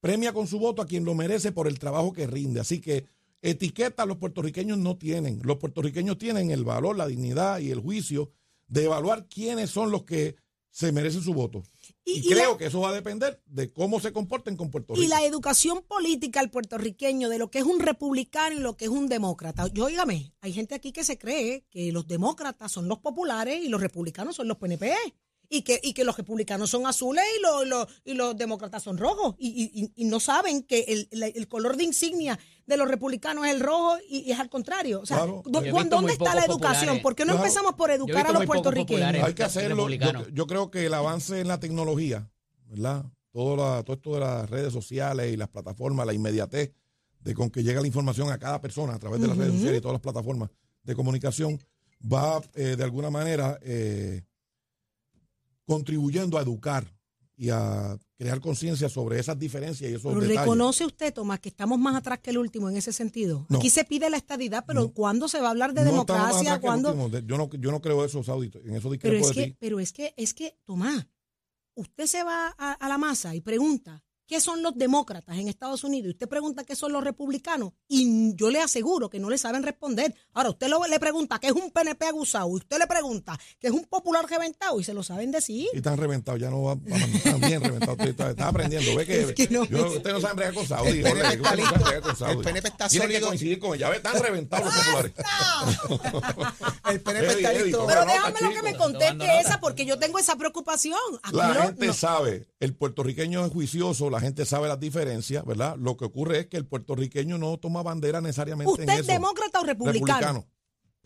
Premia 0.00 0.32
con 0.32 0.46
su 0.46 0.58
voto 0.58 0.82
a 0.82 0.86
quien 0.86 1.04
lo 1.04 1.14
merece 1.14 1.52
por 1.52 1.66
el 1.68 1.78
trabajo 1.78 2.12
que 2.12 2.26
rinde. 2.26 2.60
Así 2.60 2.80
que 2.80 3.06
etiquetas 3.42 4.06
los 4.06 4.18
puertorriqueños 4.18 4.78
no 4.78 4.96
tienen. 4.96 5.40
Los 5.44 5.56
puertorriqueños 5.58 6.18
tienen 6.18 6.50
el 6.50 6.64
valor, 6.64 6.96
la 6.96 7.06
dignidad 7.06 7.58
y 7.60 7.70
el 7.70 7.80
juicio 7.80 8.30
de 8.68 8.84
evaluar 8.84 9.26
quiénes 9.26 9.70
son 9.70 9.90
los 9.90 10.04
que 10.04 10.36
se 10.72 10.92
merecen 10.92 11.22
su 11.22 11.34
voto. 11.34 11.62
Y- 12.04 12.12
Y, 12.12 12.18
y 12.20 12.28
creo 12.28 12.52
la- 12.52 12.56
que 12.58 12.66
eso 12.66 12.80
va 12.80 12.90
a 12.90 12.92
depender 12.92 13.42
de 13.46 13.72
cómo 13.72 13.98
se 14.00 14.12
comporten 14.12 14.56
con 14.56 14.70
Puerto 14.70 14.94
Rico. 14.94 15.04
Y 15.04 15.08
la 15.08 15.24
educación 15.24 15.82
política 15.82 16.38
al 16.40 16.50
puertorriqueño 16.50 17.28
de 17.28 17.38
lo 17.38 17.50
que 17.50 17.58
es 17.58 17.64
un 17.64 17.80
republicano 17.80 18.54
y 18.56 18.60
lo 18.60 18.76
que 18.76 18.84
es 18.84 18.90
un 18.90 19.08
demócrata. 19.08 19.66
Yo, 19.68 19.86
óigame, 19.86 20.32
hay 20.40 20.52
gente 20.52 20.74
aquí 20.76 20.92
que 20.92 21.02
se 21.02 21.18
cree 21.18 21.64
que 21.70 21.90
los 21.90 22.06
demócratas 22.06 22.70
son 22.70 22.86
los 22.88 22.98
populares 22.98 23.64
y 23.64 23.68
los 23.68 23.80
republicanos 23.80 24.36
son 24.36 24.46
los 24.48 24.58
PNP. 24.58 24.94
Y 25.52 25.62
que, 25.62 25.80
y 25.82 25.94
que 25.94 26.04
los 26.04 26.16
republicanos 26.16 26.70
son 26.70 26.86
azules 26.86 27.24
y 27.36 27.42
los, 27.42 27.66
los- 27.66 27.86
y 28.04 28.14
los 28.14 28.36
demócratas 28.36 28.84
son 28.84 28.96
rojos. 28.98 29.34
Y, 29.36 29.48
y- 29.48 29.82
y- 29.82 29.92
y 29.96 30.04
no 30.04 30.20
saben 30.20 30.62
que 30.62 30.84
el, 30.86 31.08
la- 31.10 31.26
el 31.26 31.48
color 31.48 31.76
de 31.76 31.82
insignia 31.82 32.38
de 32.66 32.76
los 32.76 32.86
republicanos 32.88 33.44
es 33.46 33.52
el 33.54 33.58
rojo 33.60 33.96
y, 34.08 34.20
y 34.20 34.30
es 34.30 34.38
al 34.38 34.48
contrario. 34.48 35.00
O 35.00 35.06
sea, 35.06 35.16
Claro. 35.16 35.42
¿dó- 35.44 35.60
Yo 35.60 35.66
he 35.70 35.72
visto 35.72 35.96
¿dónde 35.96 36.12
está 36.12 36.36
la 36.36 36.44
educación? 36.44 36.80
populares. 36.98 37.02
¿Por 37.02 37.16
qué 37.16 37.24
no 37.24 37.32
Claro. 37.32 37.44
empezamos 37.46 37.74
por 37.74 37.90
educar 37.90 38.26
a 38.28 38.32
los 38.32 38.46
puertorriqueños? 38.46 39.24
Hay 39.24 39.34
que 39.34 39.42
hacerlo. 39.42 39.88
Yo 40.32 40.46
creo 40.46 40.70
que 40.70 40.86
el 40.86 40.94
avance 40.94 41.40
en 41.40 41.48
la 41.48 41.58
tecnología, 41.58 42.30
¿verdad? 42.66 43.04
Todo, 43.32 43.56
la- 43.56 43.82
todo 43.82 43.96
esto 43.96 44.14
de 44.14 44.20
las 44.20 44.48
redes 44.48 44.72
sociales 44.72 45.32
y 45.32 45.36
las 45.36 45.48
plataformas, 45.48 46.06
la 46.06 46.14
inmediatez 46.14 46.72
de 47.18 47.34
con 47.34 47.50
que 47.50 47.64
llega 47.64 47.80
la 47.80 47.88
información 47.88 48.30
a 48.30 48.38
cada 48.38 48.60
persona 48.60 48.94
a 48.94 48.98
través 49.00 49.20
de 49.20 49.26
las 49.26 49.36
redes 49.36 49.52
sociales 49.54 49.78
y 49.78 49.80
todas 49.80 49.94
las 49.94 50.00
plataformas 50.00 50.48
de 50.84 50.94
comunicación, 50.94 51.58
va 52.00 52.40
eh, 52.54 52.76
de 52.76 52.84
alguna 52.84 53.10
manera 53.10 53.58
eh, 53.62 54.22
contribuyendo 55.74 56.36
a 56.36 56.42
educar 56.42 56.84
y 57.36 57.48
a 57.50 57.96
crear 58.18 58.40
conciencia 58.40 58.88
sobre 58.88 59.20
esas 59.20 59.38
diferencias 59.38 59.88
y 59.88 59.94
esos 59.94 60.02
Pero 60.12 60.20
detalles. 60.20 60.40
reconoce 60.40 60.84
usted, 60.84 61.14
Tomás, 61.14 61.38
que 61.38 61.48
estamos 61.48 61.78
más 61.78 61.94
atrás 61.94 62.18
que 62.18 62.30
el 62.30 62.38
último 62.38 62.68
en 62.68 62.76
ese 62.76 62.92
sentido. 62.92 63.46
No. 63.48 63.58
Aquí 63.58 63.70
se 63.70 63.84
pide 63.84 64.10
la 64.10 64.16
estadidad, 64.16 64.64
pero 64.66 64.80
No. 64.82 64.92
¿cuándo 64.92 65.28
se 65.28 65.40
va 65.40 65.46
a 65.46 65.50
hablar 65.52 65.72
de 65.72 65.84
No 65.84 65.90
democracia? 65.92 66.60
¿Cuándo? 66.60 66.92
Yo 67.20 67.38
no, 67.38 67.48
yo 67.50 67.70
no 67.70 67.80
creo 67.80 68.04
eso, 68.04 68.22
Saudi. 68.24 68.50
En 68.64 68.74
eso 68.74 68.90
Pero 68.90 69.14
discrepo 69.14 69.30
es 69.30 69.36
de 69.36 69.42
que, 69.42 69.46
ti. 69.52 69.56
pero 69.60 69.78
es 69.80 69.92
que, 69.92 70.12
es 70.16 70.34
que, 70.34 70.58
Tomás, 70.64 71.06
usted 71.74 72.06
se 72.06 72.24
va 72.24 72.52
a, 72.58 72.72
a 72.72 72.88
la 72.88 72.98
masa 72.98 73.34
y 73.36 73.40
pregunta 73.40 74.02
qué 74.30 74.40
son 74.40 74.62
los 74.62 74.76
demócratas 74.78 75.36
en 75.38 75.48
Estados 75.48 75.82
Unidos 75.82 76.06
y 76.06 76.10
usted 76.10 76.28
pregunta 76.28 76.62
qué 76.62 76.76
son 76.76 76.92
los 76.92 77.02
republicanos 77.02 77.72
y 77.88 78.32
yo 78.36 78.48
le 78.48 78.60
aseguro 78.60 79.10
que 79.10 79.18
no 79.18 79.28
le 79.28 79.36
saben 79.38 79.64
responder. 79.64 80.14
Ahora, 80.34 80.50
usted 80.50 80.68
lo- 80.68 80.86
le 80.86 81.00
pregunta 81.00 81.40
qué 81.40 81.48
es 81.48 81.52
un 81.52 81.72
PNP 81.72 82.06
aguzado 82.06 82.48
y 82.50 82.54
usted 82.54 82.78
le 82.78 82.86
pregunta 82.86 83.36
qué 83.58 83.66
es 83.66 83.72
un 83.72 83.84
popular 83.86 84.24
reventado 84.30 84.78
y 84.78 84.84
se 84.84 84.94
lo 84.94 85.02
saben 85.02 85.32
decir. 85.32 85.66
Y 85.72 85.78
están 85.78 85.96
reventados, 85.98 86.40
ya 86.40 86.48
no 86.48 86.62
van, 86.62 86.80
están 86.86 87.40
bien 87.40 87.60
reventados. 87.60 87.98
Estás 88.06 88.36
aprendiendo. 88.38 88.94
Ve 88.94 89.04
que, 89.04 89.20
Es 89.22 89.32
que 89.34 89.48
no 89.50 89.64
yo- 89.64 90.00
saben 90.20 90.36
bregar 90.36 90.54
con 90.54 90.64
Saudi. 90.66 90.98
El 91.00 91.02
PNP 91.02 91.34
está 91.34 91.56
listo. 91.56 91.74
El 92.28 92.38
PNP 92.38 92.68
está 92.68 92.88
que 92.88 93.20
coincidir 93.20 93.58
con 93.58 93.74
ella. 93.74 93.90
Ve, 93.90 93.96
Están 93.96 94.22
reventados 94.22 94.66
los 94.66 94.74
populares. 94.84 95.12
El 96.88 97.00
PNP 97.00 97.26
está 97.32 97.52
listo. 97.52 97.84
Pero 97.86 98.04
déjame 98.04 98.40
lo 98.42 98.50
que 98.52 98.62
me 98.62 98.76
conteste 98.76 99.40
esa 99.40 99.60
porque 99.60 99.84
yo 99.86 99.98
tengo 99.98 100.20
esa 100.20 100.36
preocupación. 100.36 100.98
Aquí 101.24 101.36
La 101.36 101.48
no- 101.54 101.62
gente 101.62 101.86
no- 101.88 101.92
sabe, 101.94 102.46
el 102.60 102.74
puertorriqueño 102.74 103.44
es 103.44 103.52
juicioso, 103.52 104.08
la 104.08 104.19
gente 104.20 104.44
sabe 104.46 104.68
las 104.68 104.78
diferencias, 104.80 105.44
¿verdad? 105.44 105.76
Lo 105.78 105.96
que 105.96 106.04
ocurre 106.04 106.40
es 106.40 106.46
que 106.46 106.56
el 106.56 106.66
puertorriqueño 106.66 107.38
no 107.38 107.58
toma 107.58 107.82
bandera 107.82 108.20
necesariamente 108.20 108.70
¿Usted 108.72 108.84
en 108.84 108.90
es 108.90 109.00
eso. 109.00 109.12
demócrata 109.12 109.60
o 109.60 109.64
republicano? 109.64 110.46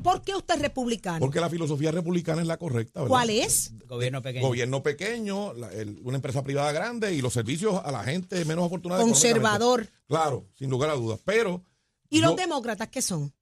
¿Por 0.03 0.23
qué 0.23 0.35
usted 0.35 0.57
es 0.57 0.61
republicano? 0.63 1.21
Porque 1.21 1.41
la 1.41 1.49
filosofía 1.49 1.93
republicana 1.93 2.43
es 2.43 2.49
la 2.49 2.57
correcta, 2.57 3.01
¿verdad? 3.01 3.11
¿Cuál 3.11 3.31
es? 3.31 3.73
Gobierno 3.87 4.21
pequeño. 4.23 4.47
Gobierno 4.49 4.83
pequeño, 4.83 5.55
la- 5.55 5.73
el- 5.73 6.01
una 6.03 6.17
empresa 6.17 6.43
privada 6.43 6.73
grande 6.73 7.15
y 7.15 7.23
los 7.23 7.33
servicios 7.33 7.81
a 7.85 7.93
la 7.93 8.03
gente 8.03 8.45
menos 8.45 8.67
afortunada. 8.67 9.01
Conservador. 9.03 9.89
Claro, 10.09 10.49
sin 10.59 10.69
lugar 10.69 10.91
a 10.91 10.95
dudas. 10.95 11.21
Pero 11.25 11.63
¿Y 12.11 12.21
los 12.21 12.35
demócratas 12.37 12.89
qué 12.89 13.03
son? 13.03 13.33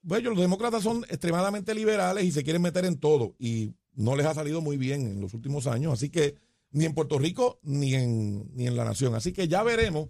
Bueno, 0.00 0.30
los 0.30 0.40
demócratas 0.40 0.82
son 0.82 1.04
extremadamente 1.10 1.74
liberales 1.74 2.24
y 2.24 2.32
se 2.32 2.42
quieren 2.42 2.62
meter 2.62 2.86
en 2.86 2.98
todo 2.98 3.34
y 3.38 3.74
no 3.94 4.16
les 4.16 4.24
ha 4.26 4.32
salido 4.34 4.60
muy 4.62 4.76
bien 4.78 5.02
en 5.06 5.20
los 5.20 5.34
últimos 5.34 5.66
años. 5.66 5.92
Así 5.92 6.08
que 6.08 6.36
ni 6.70 6.84
en 6.84 6.94
Puerto 6.94 7.18
Rico 7.18 7.58
ni 7.62 7.94
en, 7.94 8.54
ni 8.54 8.66
en 8.66 8.76
la 8.76 8.84
nación. 8.84 9.14
Así 9.14 9.32
que 9.32 9.48
ya 9.48 9.62
veremos 9.62 10.08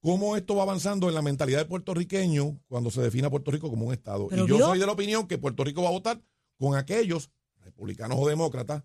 cómo 0.00 0.36
esto 0.36 0.54
va 0.54 0.62
avanzando 0.62 1.08
en 1.08 1.14
la 1.14 1.22
mentalidad 1.22 1.58
del 1.58 1.68
puertorriqueño 1.68 2.60
cuando 2.68 2.90
se 2.90 3.00
defina 3.02 3.30
Puerto 3.30 3.50
Rico 3.50 3.70
como 3.70 3.86
un 3.86 3.92
Estado. 3.92 4.28
Pero 4.28 4.44
y 4.44 4.48
yo 4.48 4.56
vio- 4.56 4.66
soy 4.66 4.78
de 4.78 4.86
la 4.86 4.92
opinión 4.92 5.26
que 5.26 5.38
Puerto 5.38 5.64
Rico 5.64 5.82
va 5.82 5.88
a 5.88 5.92
votar 5.92 6.22
con 6.58 6.76
aquellos, 6.76 7.30
republicanos 7.60 8.18
o 8.20 8.28
demócratas, 8.28 8.84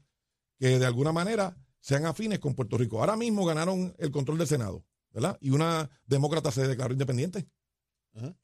que 0.57 0.79
de 0.79 0.85
alguna 0.85 1.11
manera 1.11 1.55
sean 1.79 2.05
afines 2.05 2.39
con 2.39 2.53
Puerto 2.55 2.77
Rico. 2.77 2.99
Ahora 2.99 3.15
mismo 3.17 3.45
ganaron 3.45 3.93
el 3.97 4.11
control 4.11 4.37
del 4.37 4.47
Senado, 4.47 4.83
¿verdad? 5.11 5.37
Y 5.41 5.49
una 5.51 5.89
demócrata 6.05 6.51
se 6.51 6.67
declaró 6.67 6.93
independiente. 6.93 7.47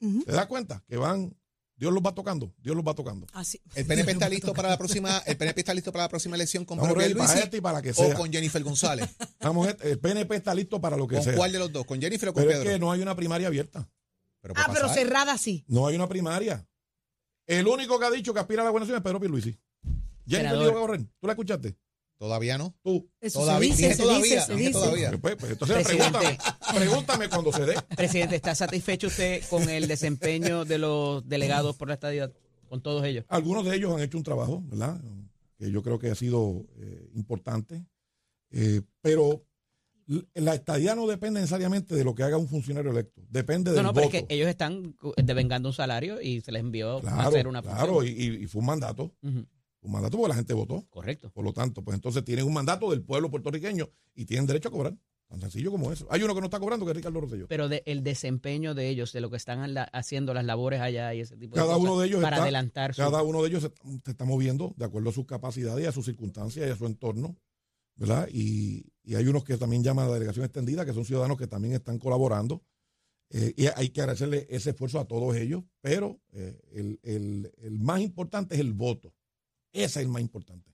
Ujú. 0.00 0.24
¿Te 0.24 0.32
das 0.32 0.46
cuenta? 0.46 0.82
Que 0.88 0.96
van, 0.96 1.36
Dios 1.78 1.92
los 1.92 2.02
va 2.02 2.12
tocando, 2.12 2.52
Dios 2.58 2.74
los 2.74 2.84
va 2.84 2.92
tocando. 2.94 3.26
Así. 3.32 3.60
El 3.76 3.86
PNP 3.86 4.10
está 4.10 4.28
listo 4.28 4.52
para 4.52 4.68
la 4.68 4.76
próxima, 4.76 5.18
el 5.26 5.36
PNP 5.36 5.60
está 5.60 5.72
listo 5.74 5.92
para 5.92 6.04
la 6.04 6.08
próxima 6.08 6.34
elección 6.34 6.64
con 6.64 6.76
Vamos 6.78 6.92
Pedro 6.94 7.22
este 7.22 7.56
y 7.58 7.60
para 7.60 7.78
o 7.96 8.14
con 8.14 8.32
Jennifer 8.32 8.62
González. 8.64 9.08
Vamos, 9.40 9.68
el 9.82 9.98
PNP 10.00 10.34
está 10.34 10.54
listo 10.54 10.80
para 10.80 10.96
lo 10.96 11.06
que 11.06 11.14
¿Con 11.14 11.24
sea. 11.24 11.36
cuál 11.36 11.52
de 11.52 11.60
los 11.60 11.72
dos? 11.72 11.86
¿Con 11.86 12.00
Jennifer 12.00 12.30
o 12.30 12.32
con 12.34 12.42
Pero 12.42 12.50
es 12.52 12.58
Pedro? 12.58 12.72
que 12.72 12.78
no 12.80 12.90
hay 12.90 13.00
una 13.00 13.14
primaria 13.14 13.46
abierta. 13.46 13.88
Pero 14.40 14.54
Ah, 14.56 14.70
pero 14.72 14.88
cerrada 14.88 15.38
sí. 15.38 15.64
No 15.68 15.86
hay 15.86 15.94
una 15.94 16.08
primaria. 16.08 16.66
El 17.46 17.66
único 17.68 17.98
que 17.98 18.06
ha 18.06 18.10
dicho 18.10 18.34
que 18.34 18.40
aspira 18.40 18.62
a 18.62 18.64
la 18.64 18.70
gobernación 18.70 18.96
es 18.96 19.02
Pedro 19.02 19.20
Pierluisi. 19.20 19.56
Jennifer 20.26 20.68
a 20.68 20.72
correr. 20.72 21.04
¿Tú 21.20 21.26
la 21.26 21.32
escuchaste? 21.32 21.76
Todavía 22.18 22.58
no. 22.58 22.74
Tú. 22.82 23.08
Eso 23.20 23.40
Todavía, 23.40 23.74
se 23.74 23.82
dice, 23.82 23.94
se 23.94 24.02
todavía, 24.02 24.22
dice, 24.24 24.46
se 24.46 24.54
dice. 24.56 24.72
todavía. 24.72 25.10
Pues, 25.20 25.36
pues, 25.36 25.52
entonces 25.52 25.86
pregúntame, 25.86 26.38
pregúntame 26.74 27.28
cuando 27.28 27.52
se 27.52 27.64
dé. 27.66 27.74
Presidente, 27.96 28.36
¿está 28.36 28.54
satisfecho 28.54 29.06
usted 29.08 29.42
con 29.48 29.68
el 29.68 29.86
desempeño 29.88 30.64
de 30.64 30.78
los 30.78 31.26
delegados 31.28 31.76
por 31.76 31.88
la 31.88 31.94
estadía, 31.94 32.30
con 32.68 32.80
todos 32.80 33.04
ellos? 33.04 33.24
Algunos 33.28 33.64
de 33.64 33.76
ellos 33.76 33.94
han 33.94 34.00
hecho 34.00 34.18
un 34.18 34.24
trabajo, 34.24 34.62
¿verdad? 34.66 35.00
Que 35.58 35.70
yo 35.70 35.82
creo 35.82 35.98
que 35.98 36.10
ha 36.10 36.14
sido 36.14 36.64
eh, 36.76 37.10
importante. 37.14 37.84
Eh, 38.50 38.80
pero 39.02 39.44
la 40.34 40.54
estadía 40.54 40.94
no 40.94 41.06
depende 41.06 41.40
necesariamente 41.40 41.94
de 41.94 42.02
lo 42.02 42.14
que 42.14 42.22
haga 42.22 42.38
un 42.38 42.48
funcionario 42.48 42.90
electo. 42.92 43.20
Depende 43.28 43.70
No, 43.72 43.76
del 43.76 43.84
no, 43.84 43.92
pero 43.92 44.06
voto. 44.06 44.16
es 44.16 44.24
que 44.24 44.34
ellos 44.34 44.48
están 44.48 44.96
devengando 45.22 45.68
un 45.68 45.74
salario 45.74 46.20
y 46.22 46.40
se 46.40 46.50
les 46.52 46.60
envió 46.60 46.96
a 46.98 47.00
claro, 47.02 47.28
hacer 47.28 47.46
una 47.46 47.60
claro. 47.60 47.94
función. 47.96 48.16
Y, 48.18 48.22
y- 48.24 48.44
y 48.44 48.46
fue 48.46 48.60
un 48.60 48.66
mandato. 48.66 49.12
Ujú, 49.22 49.44
Un 49.82 49.92
mandato 49.92 50.16
porque 50.16 50.30
la 50.30 50.34
gente 50.36 50.54
votó. 50.54 50.86
Correcto. 50.88 51.30
Por 51.30 51.44
lo 51.44 51.52
tanto, 51.52 51.82
pues 51.82 51.94
entonces 51.94 52.24
tienen 52.24 52.46
un 52.46 52.54
mandato 52.54 52.90
del 52.90 53.02
pueblo 53.02 53.30
puertorriqueño 53.30 53.90
y 54.14 54.24
tienen 54.24 54.46
derecho 54.46 54.68
a 54.68 54.72
cobrar. 54.72 54.96
Tan 55.28 55.40
sencillo 55.42 55.70
como 55.70 55.92
eso. 55.92 56.06
Hay 56.10 56.22
uno 56.22 56.34
que 56.34 56.40
no 56.40 56.46
está 56.46 56.58
cobrando, 56.58 56.86
que 56.86 56.92
es 56.92 56.96
Ricardo 56.96 57.20
Rosselló. 57.20 57.46
Pero 57.48 57.68
de, 57.68 57.82
el 57.84 58.02
desempeño 58.02 58.74
de 58.74 58.88
ellos, 58.88 59.12
de 59.12 59.20
lo 59.20 59.30
que 59.30 59.36
están 59.36 59.74
la- 59.74 59.82
haciendo 59.84 60.32
las 60.32 60.44
labores 60.46 60.80
allá 60.80 61.12
y 61.12 61.20
ese 61.20 61.36
tipo 61.36 61.54
de 61.54 61.60
cosas, 61.60 61.78
uno 61.82 62.00
de 62.00 62.06
ellos 62.06 62.22
para 62.22 62.36
está- 62.36 62.42
adelantar 62.44 62.94
Cada 62.96 63.22
uno 63.22 63.42
de 63.42 63.48
ellos 63.50 63.62
se, 63.62 63.68
se 64.04 64.10
está 64.10 64.24
moviendo 64.24 64.72
de 64.78 64.86
acuerdo 64.86 65.10
a 65.10 65.12
sus 65.12 65.26
capacidades 65.26 65.84
y 65.84 65.86
a 65.86 65.92
sus 65.92 66.06
circunstancias 66.06 66.66
y 66.66 66.70
a 66.70 66.76
su 66.76 66.86
entorno, 66.86 67.36
¿verdad? 67.96 68.26
Y, 68.32 68.86
y 69.04 69.16
hay 69.16 69.26
unos 69.26 69.44
que 69.44 69.58
también 69.58 69.84
llaman 69.84 70.06
a 70.06 70.08
la 70.08 70.14
delegación 70.14 70.46
extendida, 70.46 70.86
que 70.86 70.94
son 70.94 71.04
ciudadanos 71.04 71.36
que 71.36 71.46
también 71.46 71.74
están 71.74 71.98
colaborando. 71.98 72.62
Eh, 73.30 73.52
y 73.54 73.66
hay 73.66 73.90
que 73.90 74.00
agradecerle 74.00 74.46
ese 74.48 74.70
esfuerzo 74.70 74.98
a 74.98 75.04
todos 75.06 75.36
ellos, 75.36 75.62
pero 75.82 76.18
eh, 76.32 76.58
el, 76.72 76.98
el- 77.02 77.52
el 77.58 77.78
más 77.78 78.00
importante 78.00 78.54
es 78.54 78.60
el 78.62 78.72
voto. 78.72 79.12
Ese 79.74 79.84
es 79.84 79.96
el 79.98 80.08
más 80.08 80.22
importante. 80.22 80.72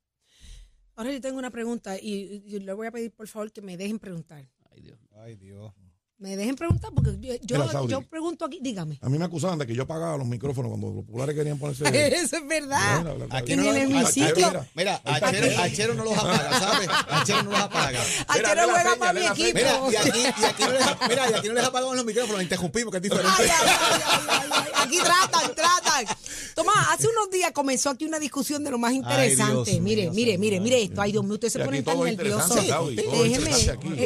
Ahora 0.96 1.12
yo 1.12 1.20
tengo 1.20 1.38
una 1.38 1.50
pregunta 1.50 1.96
y, 1.98 2.42
y 2.46 2.60
le 2.60 2.72
voy 2.72 2.86
a 2.86 2.90
pedir 2.92 3.12
por 3.12 3.26
favor 3.28 3.50
que 3.52 3.60
me 3.62 3.76
dejen 3.76 3.98
preguntar. 3.98 4.46
Ay, 4.72 4.80
Dios. 4.82 4.98
Ay, 5.22 5.36
Dios. 5.36 5.72
Me 6.16 6.36
dejen 6.36 6.54
preguntar 6.54 6.90
porque 6.94 7.16
yo, 7.20 7.34
yo, 7.42 7.88
yo 7.88 8.00
pregunto 8.02 8.44
aquí, 8.44 8.60
dígame. 8.62 8.98
A 9.02 9.08
mí 9.08 9.18
me 9.18 9.24
acusaban 9.24 9.58
de 9.58 9.66
que 9.66 9.74
yo 9.74 9.82
apagaba 9.82 10.16
los 10.16 10.26
micrófonos 10.26 10.70
cuando 10.70 10.86
los 10.94 11.04
populares 11.04 11.34
querían 11.34 11.58
ponerse... 11.58 11.82
Eso 12.16 12.36
es 12.36 12.46
verdad. 12.46 12.98
Mira, 13.00 13.14
la- 13.14 13.26
la- 13.26 13.36
Aquí 13.36 13.52
En 13.54 13.62
no 13.64 13.70
el 13.70 13.74
lo- 13.90 13.96
hemiciclo. 13.98 14.66
mira, 14.74 15.02
Achero, 15.04 15.94
no 15.94 16.04
los 16.04 16.16
apaga, 16.16 16.58
¿sabes? 16.60 16.88
Achero 17.08 17.42
no 17.42 17.50
los 17.50 17.60
apaga. 17.60 18.00
Achero 18.28 18.48
Mira, 18.48 18.64
juega 18.64 18.90
la 18.90 18.96
para 18.96 19.12
mi 19.12 19.26
equipo. 19.26 19.58
Mira, 19.58 19.80
y 19.90 19.96
aquí, 19.96 20.18
y 20.40 20.44
aquí 20.44 20.62
no 20.62 20.72
les, 20.72 20.86
mira, 21.08 21.30
y 21.30 21.34
aquí 21.34 21.48
no 21.48 21.54
les 21.54 21.64
apagamos 21.64 21.96
los 21.96 22.04
micrófonos, 22.06 22.42
interrumpimos, 22.42 22.90
que 22.92 22.96
es 22.98 23.02
diferente. 23.02 23.30
Ay, 23.36 23.48
ay, 23.50 23.68
ay, 23.68 24.00
ay, 24.06 24.22
ay, 24.30 24.50
ay. 24.52 24.72
Aquí 24.86 24.98
tratan, 24.98 25.54
tratan. 25.54 26.16
Tomás, 26.54 26.88
hace 26.90 27.08
unos 27.08 27.30
días 27.30 27.52
comenzó 27.52 27.90
aquí 27.90 28.04
una 28.04 28.18
discusión 28.18 28.62
de 28.64 28.70
lo 28.70 28.78
más 28.78 28.92
interesante. 28.92 29.72
Dios 29.72 29.82
mire, 29.82 30.10
mire, 30.10 30.38
mire, 30.38 30.60
mire 30.60 30.82
esto. 30.82 31.00
Ay, 31.00 31.12
Dios 31.12 31.24
mío, 31.24 31.34
usted 31.34 31.48
se 31.48 31.64
pone 31.64 31.82
tan 31.82 31.98
nervioso. 32.00 32.54
Déjeme. 32.54 33.50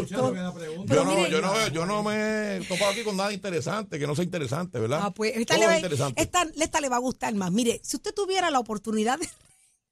Yo 0.09 1.05
no, 1.05 1.15
mire, 1.15 1.31
yo, 1.31 1.41
no, 1.41 1.69
yo 1.69 1.87
no 1.87 2.03
me 2.03 2.57
he 2.57 2.61
topado 2.61 2.91
aquí 2.93 3.03
con 3.03 3.17
nada 3.17 3.33
interesante, 3.33 3.99
que 3.99 4.07
no 4.07 4.15
sea 4.15 4.25
interesante, 4.25 4.79
¿verdad? 4.79 5.01
Ah, 5.03 5.11
pues 5.13 5.37
esta 5.37 5.57
le, 5.59 5.67
va, 5.67 5.77
esta, 6.17 6.49
esta 6.57 6.81
le 6.81 6.89
va 6.89 6.97
a 6.97 7.01
gustar 7.01 7.35
más. 7.35 7.53
Mire, 7.53 7.81
si 7.85 7.97
usted 7.97 8.15
tuviera 8.15 8.51
la 8.51 8.59
oportunidad 8.59 9.19
de 9.19 9.29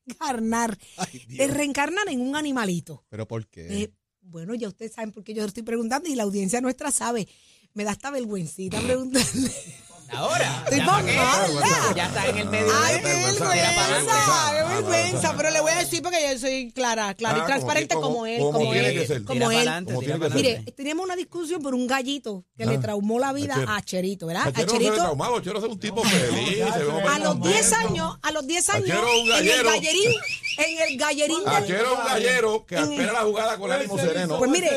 reencarnar, 0.07 0.79
Ay, 0.97 1.23
de 1.29 1.47
reencarnar 1.49 2.09
en 2.09 2.21
un 2.21 2.37
animalito. 2.37 3.05
¿Pero 3.09 3.27
por 3.27 3.47
qué? 3.49 3.83
eh, 3.83 3.92
bueno, 4.23 4.55
ya 4.55 4.69
ustedes 4.69 4.92
saben 4.92 5.12
por 5.12 5.23
qué 5.23 5.35
yo 5.35 5.42
lo 5.42 5.49
estoy 5.49 5.62
preguntando 5.62 6.09
y 6.09 6.14
la 6.14 6.25
audiencia 6.25 6.61
nuestra 6.61 6.90
sabe. 6.90 7.29
Me 7.75 7.85
da 7.85 7.92
hasta 7.92 8.11
vergüencita 8.11 8.81
preguntarle. 8.87 9.53
Ahora, 10.12 10.64
Estoy 10.71 10.79
ya, 11.14 11.95
ya 11.95 12.07
está 12.07 12.27
en 12.29 12.38
el 12.38 12.49
medio 12.49 12.73
Ay, 12.85 12.97
qué 12.97 13.03
vergüenza. 13.03 13.53
Qué 13.53 13.61
Ah, 14.09 14.53
vergüenza. 14.75 15.35
Pero 15.37 15.51
le 15.51 15.61
voy 15.61 15.73
a 15.73 15.77
decir 15.77 16.03
porque 16.03 16.19
yo 16.33 16.38
soy 16.38 16.71
clara, 16.73 17.14
clara 17.14 17.38
Ah, 17.40 17.42
y 17.42 17.47
transparente 17.47 17.95
como- 17.95 18.27
él, 18.27 18.40
como 18.40 18.73
él, 18.73 19.25
como 19.27 19.51
él. 19.51 19.57
adelante, 19.57 19.92
Como 19.92 20.01
tira 20.05 20.14
tiene 20.14 20.27
que 20.27 20.31
para 20.31 20.35
ser. 20.35 20.47
adelante. 20.47 20.61
Mire, 20.64 20.73
teníamos 20.77 21.05
una 21.05 21.16
discusión 21.16 21.62
por 21.62 21.75
un 21.75 21.87
gallito 21.87 22.45
que 22.57 22.64
Ah, 22.64 22.66
le 22.66 22.79
traumó 22.79 23.19
la 23.19 23.33
vida 23.33 23.55
Achero. 23.55 23.73
a 23.73 23.83
Cherito, 23.83 24.27
¿verdad? 24.27 24.49
Achero 24.49 24.66
ve 24.73 24.79
Cherito, 24.79 24.95
traumado, 24.95 25.37
Achero 25.37 25.59
es 25.59 25.64
un 25.64 25.79
tipo 25.81 26.03
feliz. 26.05 26.62
a 26.62 27.19
los 27.19 27.40
10 27.42 27.71
contento. 27.71 27.77
años, 27.88 28.19
a 28.23 28.31
los 28.33 28.47
10 28.47 28.69
años, 28.71 28.90
Achero 28.90 29.09
en 29.09 29.49
el 29.51 29.64
gallerín, 29.64 30.11
en 30.59 30.83
el 30.92 30.99
gallerín 30.99 31.38
del... 31.45 31.49
Achero 31.49 31.92
es 31.92 31.99
un 31.99 32.05
gallero 32.07 32.66
que 32.66 32.75
espera 32.77 33.12
la 33.12 33.21
jugada 33.23 33.59
con 33.59 33.73
ánimo 33.73 33.99
sereno. 33.99 34.38
Pues 34.38 34.51
mire, 34.51 34.69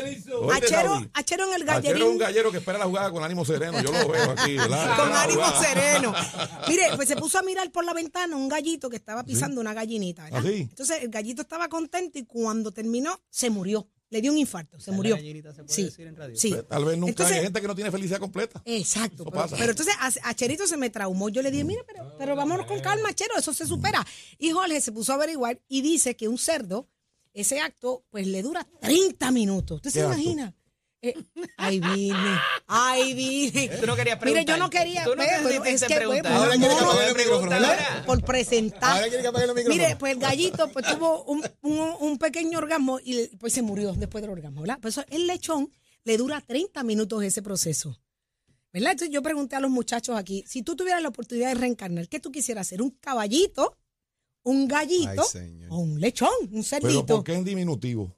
Achero. 0.53 1.05
Achero 1.13 1.47
en 1.47 1.53
el 1.61 1.69
Achero 1.69 1.95
es 1.97 2.01
un 2.03 2.17
gallerín 2.17 2.17
gallero 2.17 2.51
que 2.51 2.57
espera 2.57 2.77
la 2.79 2.85
jugada 2.85 3.11
con 3.11 3.23
ánimo 3.23 3.45
sereno. 3.45 3.79
Yo 3.81 3.91
lo 3.91 4.07
veo 4.09 4.31
aquí, 4.31 4.57
¿verdad? 4.57 4.97
La 5.27 5.33
ánimo 5.33 5.61
sereno. 5.61 6.13
Mire, 6.67 6.83
pues 6.95 7.07
se 7.07 7.15
puso 7.15 7.37
a 7.39 7.41
mirar 7.43 7.71
por 7.71 7.83
la 7.85 7.93
ventana 7.93 8.35
un 8.35 8.47
gallito 8.49 8.89
que 8.89 8.95
estaba 8.97 9.23
pisando 9.23 9.61
una 9.61 9.73
gallinita, 9.73 10.23
¿verdad? 10.25 10.41
¿Ah, 10.43 10.47
sí? 10.49 10.61
Entonces 10.61 11.03
el 11.03 11.09
gallito 11.09 11.41
estaba 11.41 11.67
contento 11.69 12.17
y 12.19 12.23
cuando 12.25 12.71
terminó 12.71 13.19
se 13.29 13.49
murió. 13.49 13.87
Le 14.11 14.21
dio 14.21 14.31
un 14.31 14.39
infarto, 14.39 14.79
se 14.79 14.91
murió. 14.91 15.15
gallinita 15.15 15.53
se 15.53 15.63
puede 15.63 15.71
Sí, 15.75 15.83
decir 15.83 16.07
en 16.07 16.15
radio? 16.15 16.35
sí. 16.35 16.49
Pues, 16.49 16.67
Tal 16.67 16.83
vez 16.83 16.97
nunca 16.97 17.09
Entonces- 17.11 17.37
hay 17.37 17.43
gente 17.43 17.61
que 17.61 17.67
no 17.67 17.75
tiene 17.75 17.91
felicidad 17.91 18.17
completa. 18.19 18.59
Exacto. 18.65 19.21
Eso 19.21 19.25
Pero, 19.25 19.35
pasa. 19.43 19.55
pero 19.55 19.69
entonces 19.71 19.93
a, 19.99 20.29
a 20.29 20.33
Cherito 20.33 20.65
se 20.65 20.77
me 20.77 20.89
traumó. 20.89 21.29
Yo 21.29 21.43
le 21.43 21.51
dije, 21.51 21.63
mire, 21.63 21.83
pero, 21.85 22.15
pero 22.17 22.35
vámonos 22.35 22.65
con 22.65 22.79
calma, 22.79 23.13
Chero, 23.13 23.37
eso 23.37 23.53
se 23.53 23.67
supera. 23.67 24.03
Y 24.39 24.49
Jorge 24.49 24.81
se 24.81 24.91
puso 24.91 25.11
a 25.11 25.15
averiguar 25.15 25.61
y 25.67 25.81
dice 25.81 26.15
que 26.15 26.27
un 26.27 26.39
cerdo, 26.39 26.87
ese 27.35 27.59
acto, 27.59 28.03
pues 28.09 28.25
le 28.25 28.41
dura 28.41 28.67
30 28.81 29.29
minutos. 29.29 29.75
¿Usted 29.75 29.91
se 29.91 29.99
imagina? 29.99 30.55
Eh, 31.01 31.13
ay, 31.57 31.79
vine. 31.79 32.39
Ay, 32.67 33.13
vine. 33.13 33.69
Tú 33.79 33.87
no 33.87 33.95
querías 33.95 34.19
Mire, 34.21 34.31
preguntar. 34.43 34.45
yo 34.45 34.57
no 34.57 34.69
quería. 34.69 35.03
Tú 35.05 35.11
no 35.11 35.15
pues, 35.15 35.29
pero 35.43 35.63
es 35.63 35.83
que, 35.83 35.95
preguntar. 35.95 36.23
pues, 36.23 36.35
Ahora 36.35 36.57
quiere 36.57 36.75
que 36.75 36.81
apague 36.83 37.09
el 37.09 37.15
micrófono, 37.15 38.05
por 38.05 38.23
presentar. 38.25 38.91
Ahora 38.97 39.07
quiere 39.07 39.21
que 39.21 39.27
apague 39.29 39.47
los 39.47 39.55
micrófonos. 39.55 39.85
Mire, 39.87 39.95
pues 39.95 40.13
el 40.13 40.19
gallito 40.19 40.69
pues 40.71 40.85
tuvo 40.87 41.23
un, 41.23 41.43
un- 41.61 41.95
un 42.01 42.17
pequeño 42.17 42.57
orgasmo 42.57 42.99
y 43.03 43.27
pues 43.37 43.53
se 43.53 43.61
murió 43.61 43.93
después 43.93 44.21
del 44.21 44.31
orgasmo, 44.31 44.61
¿verdad? 44.61 44.79
Pues 44.81 44.97
eso, 44.97 45.05
el 45.09 45.25
lechón 45.25 45.71
le 46.03 46.17
dura 46.17 46.41
30 46.41 46.83
minutos 46.83 47.23
ese 47.23 47.41
proceso. 47.41 47.97
¿Verdad? 48.73 48.91
Entonces 48.91 49.13
yo 49.13 49.23
pregunté 49.23 49.55
a 49.55 49.59
los 49.61 49.71
muchachos 49.71 50.15
aquí, 50.17 50.43
si 50.47 50.61
tú 50.63 50.75
tuvieras 50.75 51.01
la 51.01 51.09
oportunidad 51.09 51.47
de 51.47 51.55
reencarnar, 51.55 52.07
¿qué 52.09 52.19
tú 52.19 52.31
quisieras 52.31 52.67
hacer? 52.67 52.81
¿Un 52.81 52.91
caballito? 52.91 53.77
¿Un 54.43 54.67
gallito? 54.67 55.23
Ay. 55.33 55.65
¿O 55.69 55.77
un 55.79 55.99
lechón? 55.99 56.29
¿Un 56.43 56.49
Pero 56.49 56.63
cerdito? 56.63 57.05
¿por 57.05 57.23
qué 57.23 57.33
en 57.33 57.43
diminutivo? 57.45 58.13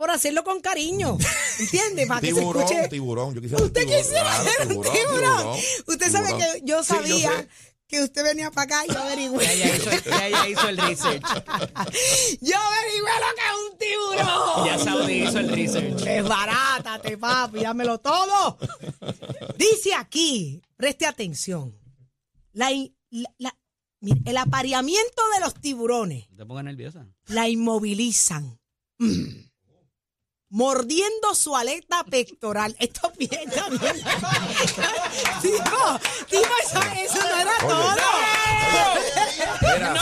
Por 0.00 0.10
hacerlo 0.10 0.42
con 0.44 0.62
cariño. 0.62 1.18
¿Entiendes? 1.58 2.08
Para 2.08 2.22
que 2.22 2.28
se 2.28 2.34
Tiburón, 2.40 2.62
escuche. 2.62 2.88
tiburón. 2.88 3.34
Yo 3.34 3.40
quisiera 3.42 3.62
Usted 3.62 3.80
tiburón, 3.82 4.02
quisiera 4.02 4.22
claro, 4.22 4.44
ser 4.44 4.60
un 4.62 4.68
tiburón, 4.68 4.92
tiburón. 4.94 5.36
tiburón, 5.36 5.58
Usted 5.88 6.10
sabe 6.10 6.26
tiburón. 6.28 6.52
que 6.52 6.60
yo 6.64 6.82
Sí, 6.82 6.88
yo 6.88 6.94
sabía 6.96 7.48
que 7.86 8.02
usted 8.02 8.22
venía 8.24 8.50
para 8.50 8.64
acá 8.78 8.86
y 8.88 8.94
yo 8.94 8.98
averigüé. 8.98 9.44
Ya, 9.44 9.54
ya 9.56 9.76
hizo, 9.76 9.90
ya, 10.08 10.48
hizo 10.48 10.68
el 10.70 10.76
research. 10.78 11.22
Yo 12.40 12.56
averigüé 12.56 13.10
lo 13.20 13.34
que 13.36 13.44
es 13.44 13.70
un 13.70 13.78
tiburón. 13.78 14.64
Ya 14.66 14.78
Saudi 14.78 15.12
hizo 15.24 15.38
el 15.38 15.48
research. 15.50 16.00
Desbarátate, 16.02 17.18
papi, 17.18 17.60
dámelo 17.60 17.98
todo. 18.00 18.56
Dice 19.58 19.92
aquí, 19.94 20.62
preste 20.76 21.04
atención. 21.04 21.76
La, 22.52 22.72
in- 22.72 22.96
la- 23.10 23.34
la- 23.36 23.58
mire, 24.00 24.20
el 24.24 24.36
apareamiento 24.38 25.22
de 25.34 25.40
los 25.40 25.54
tiburones 25.60 26.26
te 26.34 26.46
pongas 26.46 26.64
nerviosa. 26.64 27.06
la 27.26 27.48
inmovilizan. 27.50 28.58
Mm. 28.98 29.49
Mordiendo 30.50 31.34
su 31.34 31.56
aleta 31.56 32.04
pectoral. 32.04 32.76
Esto 32.78 33.12
bien, 33.18 33.48
está 33.48 33.68
bien. 33.68 33.80
tipo, 35.42 35.98
tipo, 36.28 36.48
eso, 36.64 36.80
eso 36.98 37.18
no 37.28 37.40
era 37.40 37.52
todo. 37.60 37.94
Mira, 39.62 39.94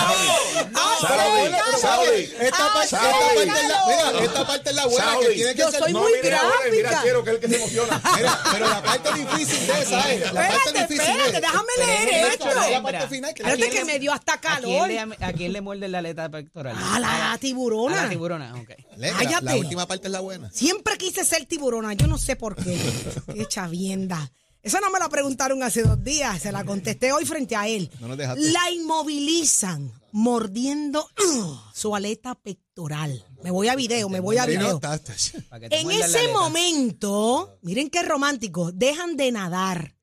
Saudi, 1.01 1.81
Saudi, 1.81 2.23
Esta 2.41 2.73
parte, 2.73 2.87
esta 2.87 2.99
parte 3.01 3.43
es 3.43 3.47
la, 3.47 3.85
mira, 3.87 4.25
esta 4.25 4.47
parte 4.47 4.71
es 4.71 4.77
la 4.77 4.87
buena 4.87 5.17
que 5.21 5.29
tiene 5.29 5.53
que 5.55 5.59
Yo 5.61 5.71
ser. 5.71 5.81
soy 5.81 5.93
No, 5.93 6.01
muy 6.01 6.13
mira, 6.23 6.43
mira, 6.71 7.01
quiero 7.03 7.25
que 7.25 7.31
es 7.31 7.37
el 7.37 7.41
que 7.43 7.49
se 7.49 7.57
emociona. 7.57 8.03
Mira, 8.17 8.39
pero 8.53 8.69
la 8.69 8.83
parte 8.83 9.13
difícil 9.15 9.67
de 9.67 9.83
esa 9.83 10.13
es. 10.13 10.21
La 10.21 10.33
parte 10.33 10.55
Espérate, 10.57 10.81
difícil 10.95 11.01
espérate, 11.01 11.37
es. 11.37 11.41
déjame 11.43 11.69
Pero 11.77 11.93
es 11.93 11.99
leer 12.05 12.09
el 12.25 12.31
esto. 12.33 12.45
macho, 12.47 12.71
la 12.71 12.83
parte 12.83 13.09
final 13.09 13.35
que- 13.35 13.43
¿A 13.45 13.49
Espérate 13.53 13.71
que 13.73 13.79
le- 13.79 13.85
me 13.85 13.99
dio 13.99 14.13
hasta 14.13 14.33
¿A 14.35 14.39
quién, 14.41 14.55
calor. 14.55 14.89
le, 14.89 15.25
¿A 15.27 15.33
quién 15.33 15.53
le 15.53 15.61
muerde 15.61 15.89
la 15.89 15.99
aleta 15.99 16.29
pectoral? 16.29 16.77
Ah, 16.79 16.99
la 17.01 17.33
A 17.33 17.39
tiburona. 17.39 18.03
la 18.05 18.09
tiburona, 18.09 18.55
ok. 18.55 18.71
La- 18.99 19.13
Cállate. 19.13 19.45
La 19.45 19.57
última 19.57 19.87
parte 19.87 20.09
es 20.09 20.13
la 20.13 20.21
buena. 20.21 20.51
Siempre 20.51 20.99
quise 20.99 21.25
ser 21.25 21.47
tiburona, 21.47 21.93
yo 21.95 22.07
no 22.07 22.19
sé 22.19 22.37
por 22.37 22.57
qué. 22.57 22.79
Qué 23.35 23.47
chavienda. 23.47 24.31
Esa 24.61 24.81
no 24.81 24.91
me 24.91 24.99
la 24.99 25.09
preguntaron 25.09 25.63
hace 25.63 25.83
dos 25.83 26.03
días, 26.03 26.43
se 26.43 26.51
la 26.53 26.65
contesté 26.65 27.13
hoy 27.13 27.25
frente 27.25 27.55
a 27.57 27.69
él. 27.69 27.91
No 28.01 28.09
nos 28.09 28.19
dejaste. 28.19 28.51
La 28.51 28.71
inmovilizan 28.73 29.93
mordiendo 30.13 31.09
su 31.75 31.95
aleta 31.95 32.35
pectoral. 32.35 33.25
Me 33.45 33.51
voy 33.53 33.69
a 33.69 33.77
video, 33.77 34.09
me 34.09 34.19
voy 34.21 34.37
a 34.39 34.47
video. 34.47 34.81
En 35.71 35.91
ese 35.93 36.29
momento, 36.29 37.59
miren 37.63 37.89
qué 37.89 38.03
romántico, 38.03 38.73
dejan 38.73 39.17
de 39.17 39.31
nadar. 39.31 39.95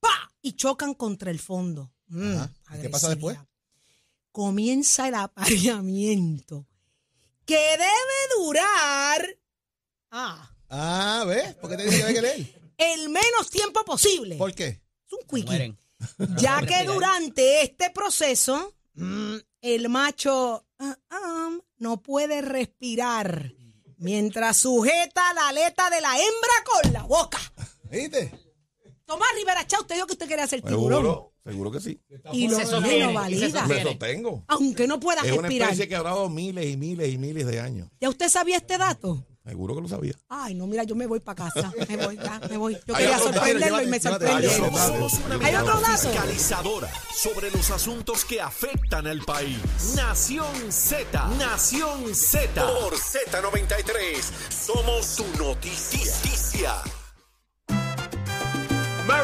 ¡Pa! 0.00 0.32
Y 0.42 0.52
chocan 0.54 0.94
contra 0.94 1.30
el 1.30 1.38
fondo. 1.38 1.92
Mm, 2.08 2.34
Ajá. 2.36 2.50
¿Y 2.78 2.82
qué 2.82 2.88
pasa 2.90 3.08
después? 3.10 3.38
Comienza 4.32 5.08
el 5.08 5.14
apareamiento. 5.14 6.66
Que 7.48 7.54
debe 7.54 8.36
durar. 8.36 9.26
Ah. 10.10 10.54
Ah, 10.68 11.24
¿ves? 11.26 11.54
¿Por 11.54 11.70
qué 11.70 11.78
te 11.78 11.84
dije 11.84 11.96
que 11.96 12.04
hay 12.04 12.14
que 12.14 12.22
leer? 12.22 12.58
el 12.78 13.08
menos 13.08 13.50
tiempo 13.50 13.84
posible. 13.84 14.36
¿Por 14.36 14.54
qué? 14.54 14.66
Es 15.06 15.12
un 15.12 15.26
quickie. 15.28 15.46
Mueren. 15.46 15.78
Ya 16.36 16.60
que 16.60 16.84
durante 16.84 17.62
este 17.62 17.90
proceso, 17.90 18.74
mm, 18.94 19.36
el 19.62 19.88
macho 19.88 20.64
ah, 20.78 20.96
ah, 21.10 21.58
no 21.78 22.02
puede 22.02 22.40
respirar 22.40 23.52
mientras 23.96 24.58
sujeta 24.58 25.32
la 25.34 25.48
aleta 25.48 25.90
de 25.90 26.00
la 26.00 26.16
hembra 26.16 26.52
con 26.64 26.92
la 26.92 27.02
boca. 27.02 27.40
¿Viste? 27.90 28.30
Tomás 29.04 29.28
Rivera 29.34 29.66
Chá, 29.66 29.80
usted 29.80 29.94
dijo 29.94 30.06
que 30.06 30.12
usted 30.12 30.28
quería 30.28 30.46
ser 30.46 30.62
tiburón. 30.62 31.30
Seguro, 31.48 31.70
que 31.70 31.80
sí. 31.80 32.00
Y 32.32 32.48
lo, 32.48 32.58
sostiene, 32.60 33.12
lo 33.12 33.28
y 33.30 33.38
se 33.38 33.48
valida. 33.48 33.66
Me 33.66 33.74
Tiene. 33.76 33.90
sostengo. 33.90 34.44
Aunque 34.48 34.86
no 34.86 35.00
pueda 35.00 35.22
Es 35.22 35.32
una 35.32 35.42
respirar. 35.42 35.70
especie 35.70 35.88
que 35.88 35.96
ha 35.96 36.02
dado 36.02 36.28
miles 36.28 36.66
y 36.66 36.76
miles 36.76 37.12
y 37.12 37.18
miles 37.18 37.46
de 37.46 37.60
años. 37.60 37.88
¿Ya 38.00 38.08
usted 38.10 38.28
sabía 38.28 38.56
este 38.58 38.76
dato? 38.76 39.24
Seguro 39.46 39.74
que 39.74 39.80
lo 39.80 39.88
sabía. 39.88 40.12
Ay, 40.28 40.54
no, 40.54 40.66
mira, 40.66 40.84
yo 40.84 40.94
me 40.94 41.06
voy 41.06 41.20
para 41.20 41.50
casa. 41.50 41.72
Me 41.88 41.96
voy, 41.96 42.16
ya, 42.16 42.38
me 42.50 42.58
voy. 42.58 42.76
Yo 42.86 42.94
quería 42.94 43.18
sorprenderlo 43.18 43.80
y 43.82 43.86
me 43.86 43.98
sorprendió. 43.98 44.50
Hay 45.40 45.54
otro 45.54 45.80
dato. 45.80 46.10
fiscalizadora 46.10 46.90
sobre 47.14 47.50
los 47.50 47.70
asuntos 47.70 48.26
que 48.26 48.42
afectan 48.42 49.06
al 49.06 49.22
país. 49.22 49.58
Nación 49.96 50.54
Z, 50.70 51.28
Nación 51.38 52.14
Z. 52.14 52.62
Por 52.62 52.94
Z93, 52.94 54.20
somos 54.50 55.06
su 55.06 55.24
noticia. 55.38 56.74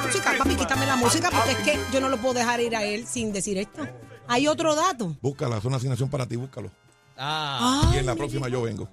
Música, 0.03 0.35
papi, 0.39 0.55
quítame 0.57 0.87
la 0.87 0.97
música 0.97 1.31
porque 1.31 1.51
es 1.53 1.59
que 1.59 1.79
yo 1.93 2.01
no 2.01 2.09
lo 2.09 2.17
puedo 2.17 2.35
dejar 2.35 2.61
ir 2.61 2.75
a 2.75 2.85
él 2.85 3.07
sin 3.07 3.33
decir 3.33 3.59
esto. 3.59 3.87
Hay 4.27 4.49
otro 4.49 4.75
dato. 4.75 5.15
Búscala, 5.21 5.59
es 5.59 5.65
una 5.65 5.77
asignación 5.77 6.09
para 6.09 6.27
ti, 6.27 6.37
búscalo. 6.37 6.71
Ah, 7.17 7.91
Y 7.95 7.99
en 7.99 8.07
la 8.07 8.15
próxima 8.17 8.49
yo 8.49 8.63
vengo. 8.63 8.89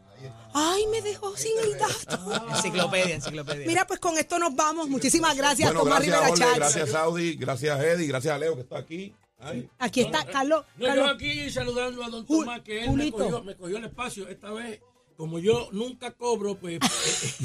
Ay, 0.54 0.86
me 0.92 1.02
dejó 1.02 1.36
sin 1.38 1.54
el 1.64 1.78
dato. 1.80 2.50
enciclopedia, 2.56 3.16
enciclopedia. 3.16 3.66
Mira, 3.66 3.88
pues 3.88 4.00
con 4.00 4.18
esto 4.18 4.38
nos 4.38 4.54
vamos. 4.54 4.90
Muchísimas 4.90 5.36
gracias, 5.38 5.70
Bueno, 5.72 5.84
Tomás 5.86 6.06
gracias, 6.06 6.20
Rivera 6.30 6.38
Chats. 6.46 6.56
gracias, 6.58 6.90
Saudi, 6.92 7.36
gracias, 7.36 7.80
Eddie, 7.80 8.08
gracias 8.08 8.36
a 8.36 8.38
Leo 8.38 8.56
que 8.56 8.62
está 8.62 8.78
aquí. 8.78 9.16
Ay. 9.40 9.70
Aquí 9.80 10.02
está 10.02 10.26
Carlos. 10.26 10.66
No, 10.78 10.82
yo 10.88 10.88
Carlos. 10.88 11.12
aquí 11.16 11.50
saludando 11.50 12.04
a 12.04 12.10
don 12.10 12.26
Tomás, 12.28 12.60
que 12.62 12.80
él 12.80 12.88
me 12.88 12.92
Julito. 12.92 13.18
cogió, 13.18 13.44
me 13.44 13.56
cogió 13.56 13.78
el 13.78 13.86
espacio. 13.86 14.28
Esta 14.28 14.52
vez, 14.52 14.80
como 15.22 15.38
yo 15.38 15.70
nunca 15.72 16.10
cobro, 16.16 16.56
pues 16.56 16.80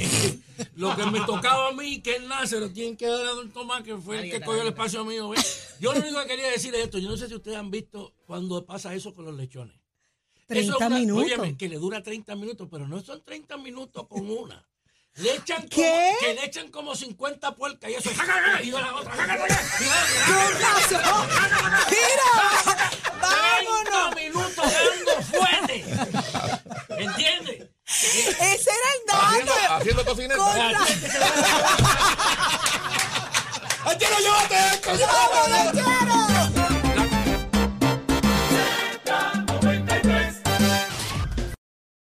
eh, 0.00 0.38
lo 0.76 0.96
que 0.96 1.04
me 1.10 1.20
tocaba 1.26 1.68
a 1.68 1.72
mí, 1.72 2.00
que 2.00 2.16
él 2.16 2.26
nace, 2.26 2.58
lo 2.58 2.70
tienen 2.70 2.96
que 2.96 3.06
dar 3.06 3.20
a 3.26 3.30
don 3.32 3.50
Tomás, 3.50 3.82
que 3.82 3.94
fue 3.98 4.18
el 4.22 4.30
que 4.30 4.40
cogió 4.40 4.62
el 4.62 4.68
espacio 4.68 5.04
mío. 5.04 5.28
¿ves? 5.28 5.74
Yo 5.78 5.92
lo 5.92 6.00
único 6.00 6.18
que 6.22 6.26
quería 6.26 6.50
decir 6.50 6.74
es 6.74 6.84
esto. 6.84 6.96
Yo 6.96 7.10
no 7.10 7.18
sé 7.18 7.28
si 7.28 7.34
ustedes 7.34 7.58
han 7.58 7.70
visto 7.70 8.14
cuando 8.26 8.64
pasa 8.64 8.94
eso 8.94 9.12
con 9.14 9.26
los 9.26 9.34
lechones. 9.34 9.76
Eso 10.48 10.48
30 10.48 10.72
es 10.72 10.80
una- 10.86 10.98
minutos. 10.98 11.24
óyeme, 11.24 11.54
que 11.58 11.68
le 11.68 11.76
dura 11.76 12.02
30 12.02 12.34
minutos, 12.34 12.66
pero 12.70 12.88
no 12.88 12.98
son 13.02 13.22
30 13.22 13.58
minutos 13.58 14.06
con 14.08 14.26
una. 14.30 14.66
Le 15.16 15.34
echan 15.34 15.60
como, 15.68 15.68
¿Qué? 15.68 16.12
que 16.18 16.32
le 16.34 16.44
echan 16.46 16.70
como 16.70 16.96
50 16.96 17.54
puercas 17.56 17.90
y 17.90 17.94
eso. 17.94 18.08
Y 18.62 18.70
la 18.70 18.94
otra. 18.94 19.12
¡Con 19.12 19.28
razón! 20.62 21.28
¡Mira! 21.90 23.15
30 23.28 23.90
¡Vámonos! 23.92 24.14
minutos 24.16 24.56
dando 24.56 25.22
fuerte. 25.22 25.84
¿Entiendes? 26.98 27.66
Ese 27.88 28.70
era 28.70 28.88
el 28.94 29.00
Haciendo, 29.20 29.52
dato. 29.54 30.10
haciendo. 30.12 30.36
Con 30.36 30.56
ra- 30.56 30.86
¡Ay, 33.84 33.96
quiero 33.98 34.18
llévate 34.18 34.56
esto! 34.74 34.90
¡Vámonos, 35.06 35.72
Chero! 35.72 36.35